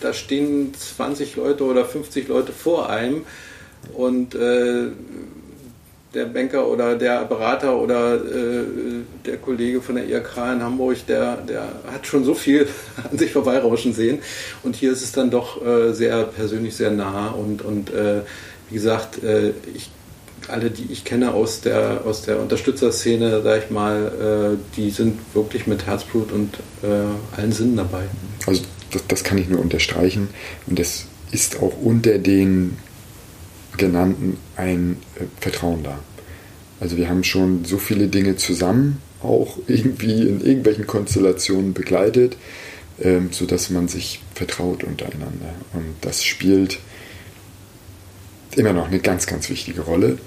[0.01, 3.25] da stehen 20 Leute oder 50 Leute vor einem
[3.93, 4.87] und äh,
[6.13, 8.63] der Banker oder der Berater oder äh,
[9.25, 12.67] der Kollege von der IRK in Hamburg, der, der hat schon so viel
[13.11, 14.19] an sich vorbeirauschen sehen.
[14.63, 17.31] Und hier ist es dann doch äh, sehr persönlich, sehr nah.
[17.31, 18.21] Und, und äh,
[18.69, 19.19] wie gesagt,
[19.75, 19.89] ich,
[20.49, 25.19] alle, die ich kenne aus der, aus der Unterstützerszene, sag ich mal, äh, die sind
[25.33, 28.03] wirklich mit Herzblut und äh, allen Sinnen dabei.
[28.45, 30.29] Also das, das kann ich nur unterstreichen.
[30.67, 32.77] Und es ist auch unter den
[33.77, 35.99] genannten ein äh, Vertrauen da.
[36.79, 42.37] Also wir haben schon so viele Dinge zusammen auch irgendwie in irgendwelchen Konstellationen begleitet,
[43.01, 45.53] ähm, sodass man sich vertraut untereinander.
[45.73, 46.79] Und das spielt
[48.57, 50.17] immer noch eine ganz, ganz wichtige Rolle.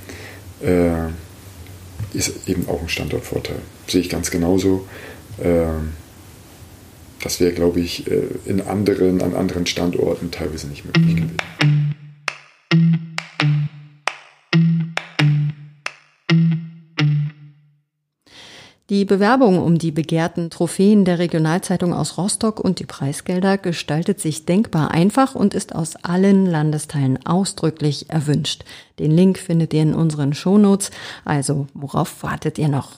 [0.63, 1.09] Äh,
[2.15, 3.59] ist eben auch ein Standortvorteil.
[3.87, 4.87] Sehe ich ganz genauso.
[5.43, 5.93] Ähm,
[7.23, 11.37] das wäre, glaube ich, äh, in anderen, an anderen Standorten teilweise nicht möglich gewesen.
[18.91, 24.47] Die Bewerbung um die begehrten Trophäen der Regionalzeitung aus Rostock und die Preisgelder gestaltet sich
[24.47, 28.65] denkbar einfach und ist aus allen Landesteilen ausdrücklich erwünscht.
[28.99, 30.91] Den Link findet ihr in unseren Shownotes,
[31.27, 32.93] also worauf wartet ihr noch?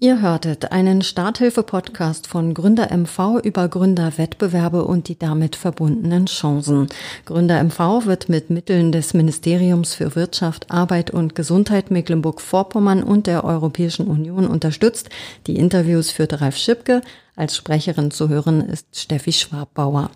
[0.00, 6.88] Ihr hörtet einen Starthilfe-Podcast von Gründer MV über Gründerwettbewerbe und die damit verbundenen Chancen.
[7.26, 13.44] Gründer MV wird mit Mitteln des Ministeriums für Wirtschaft, Arbeit und Gesundheit Mecklenburg-Vorpommern und der
[13.44, 15.10] Europäischen Union unterstützt.
[15.46, 17.00] Die Interviews führte Ralf Schipke.
[17.36, 20.10] Als Sprecherin zu hören ist Steffi Schwabbauer.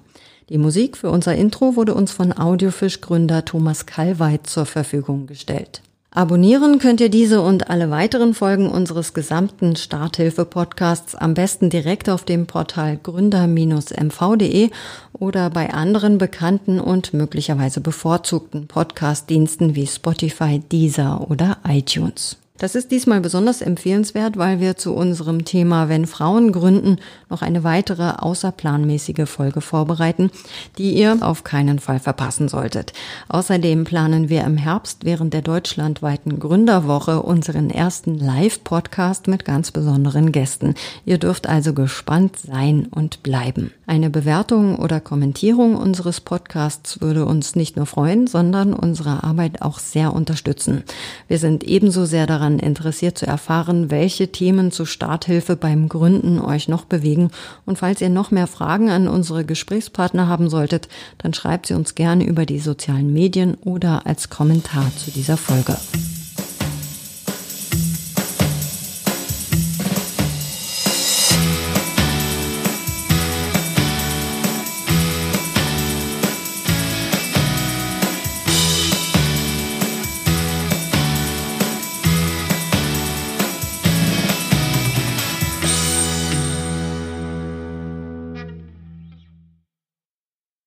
[0.49, 5.83] Die Musik für unser Intro wurde uns von Audiofisch-Gründer Thomas Kallweit zur Verfügung gestellt.
[6.11, 12.25] Abonnieren könnt ihr diese und alle weiteren Folgen unseres gesamten Starthilfe-Podcasts am besten direkt auf
[12.25, 14.71] dem Portal gründer-mv.de
[15.13, 22.39] oder bei anderen bekannten und möglicherweise bevorzugten Podcast-Diensten wie Spotify, Deezer oder iTunes.
[22.59, 26.97] Das ist diesmal besonders empfehlenswert, weil wir zu unserem Thema Wenn Frauen gründen
[27.31, 30.31] noch eine weitere außerplanmäßige Folge vorbereiten,
[30.77, 32.93] die ihr auf keinen Fall verpassen solltet.
[33.29, 40.33] Außerdem planen wir im Herbst während der deutschlandweiten Gründerwoche unseren ersten Live-Podcast mit ganz besonderen
[40.33, 40.75] Gästen.
[41.05, 43.71] Ihr dürft also gespannt sein und bleiben.
[43.89, 49.79] Eine Bewertung oder Kommentierung unseres Podcasts würde uns nicht nur freuen, sondern unsere Arbeit auch
[49.79, 50.85] sehr unterstützen.
[51.27, 56.69] Wir sind ebenso sehr daran interessiert zu erfahren, welche Themen zur Starthilfe beim Gründen euch
[56.69, 57.31] noch bewegen.
[57.65, 61.95] Und falls ihr noch mehr Fragen an unsere Gesprächspartner haben solltet, dann schreibt sie uns
[61.95, 65.79] gerne über die sozialen Medien oder als Kommentar zu dieser Folge.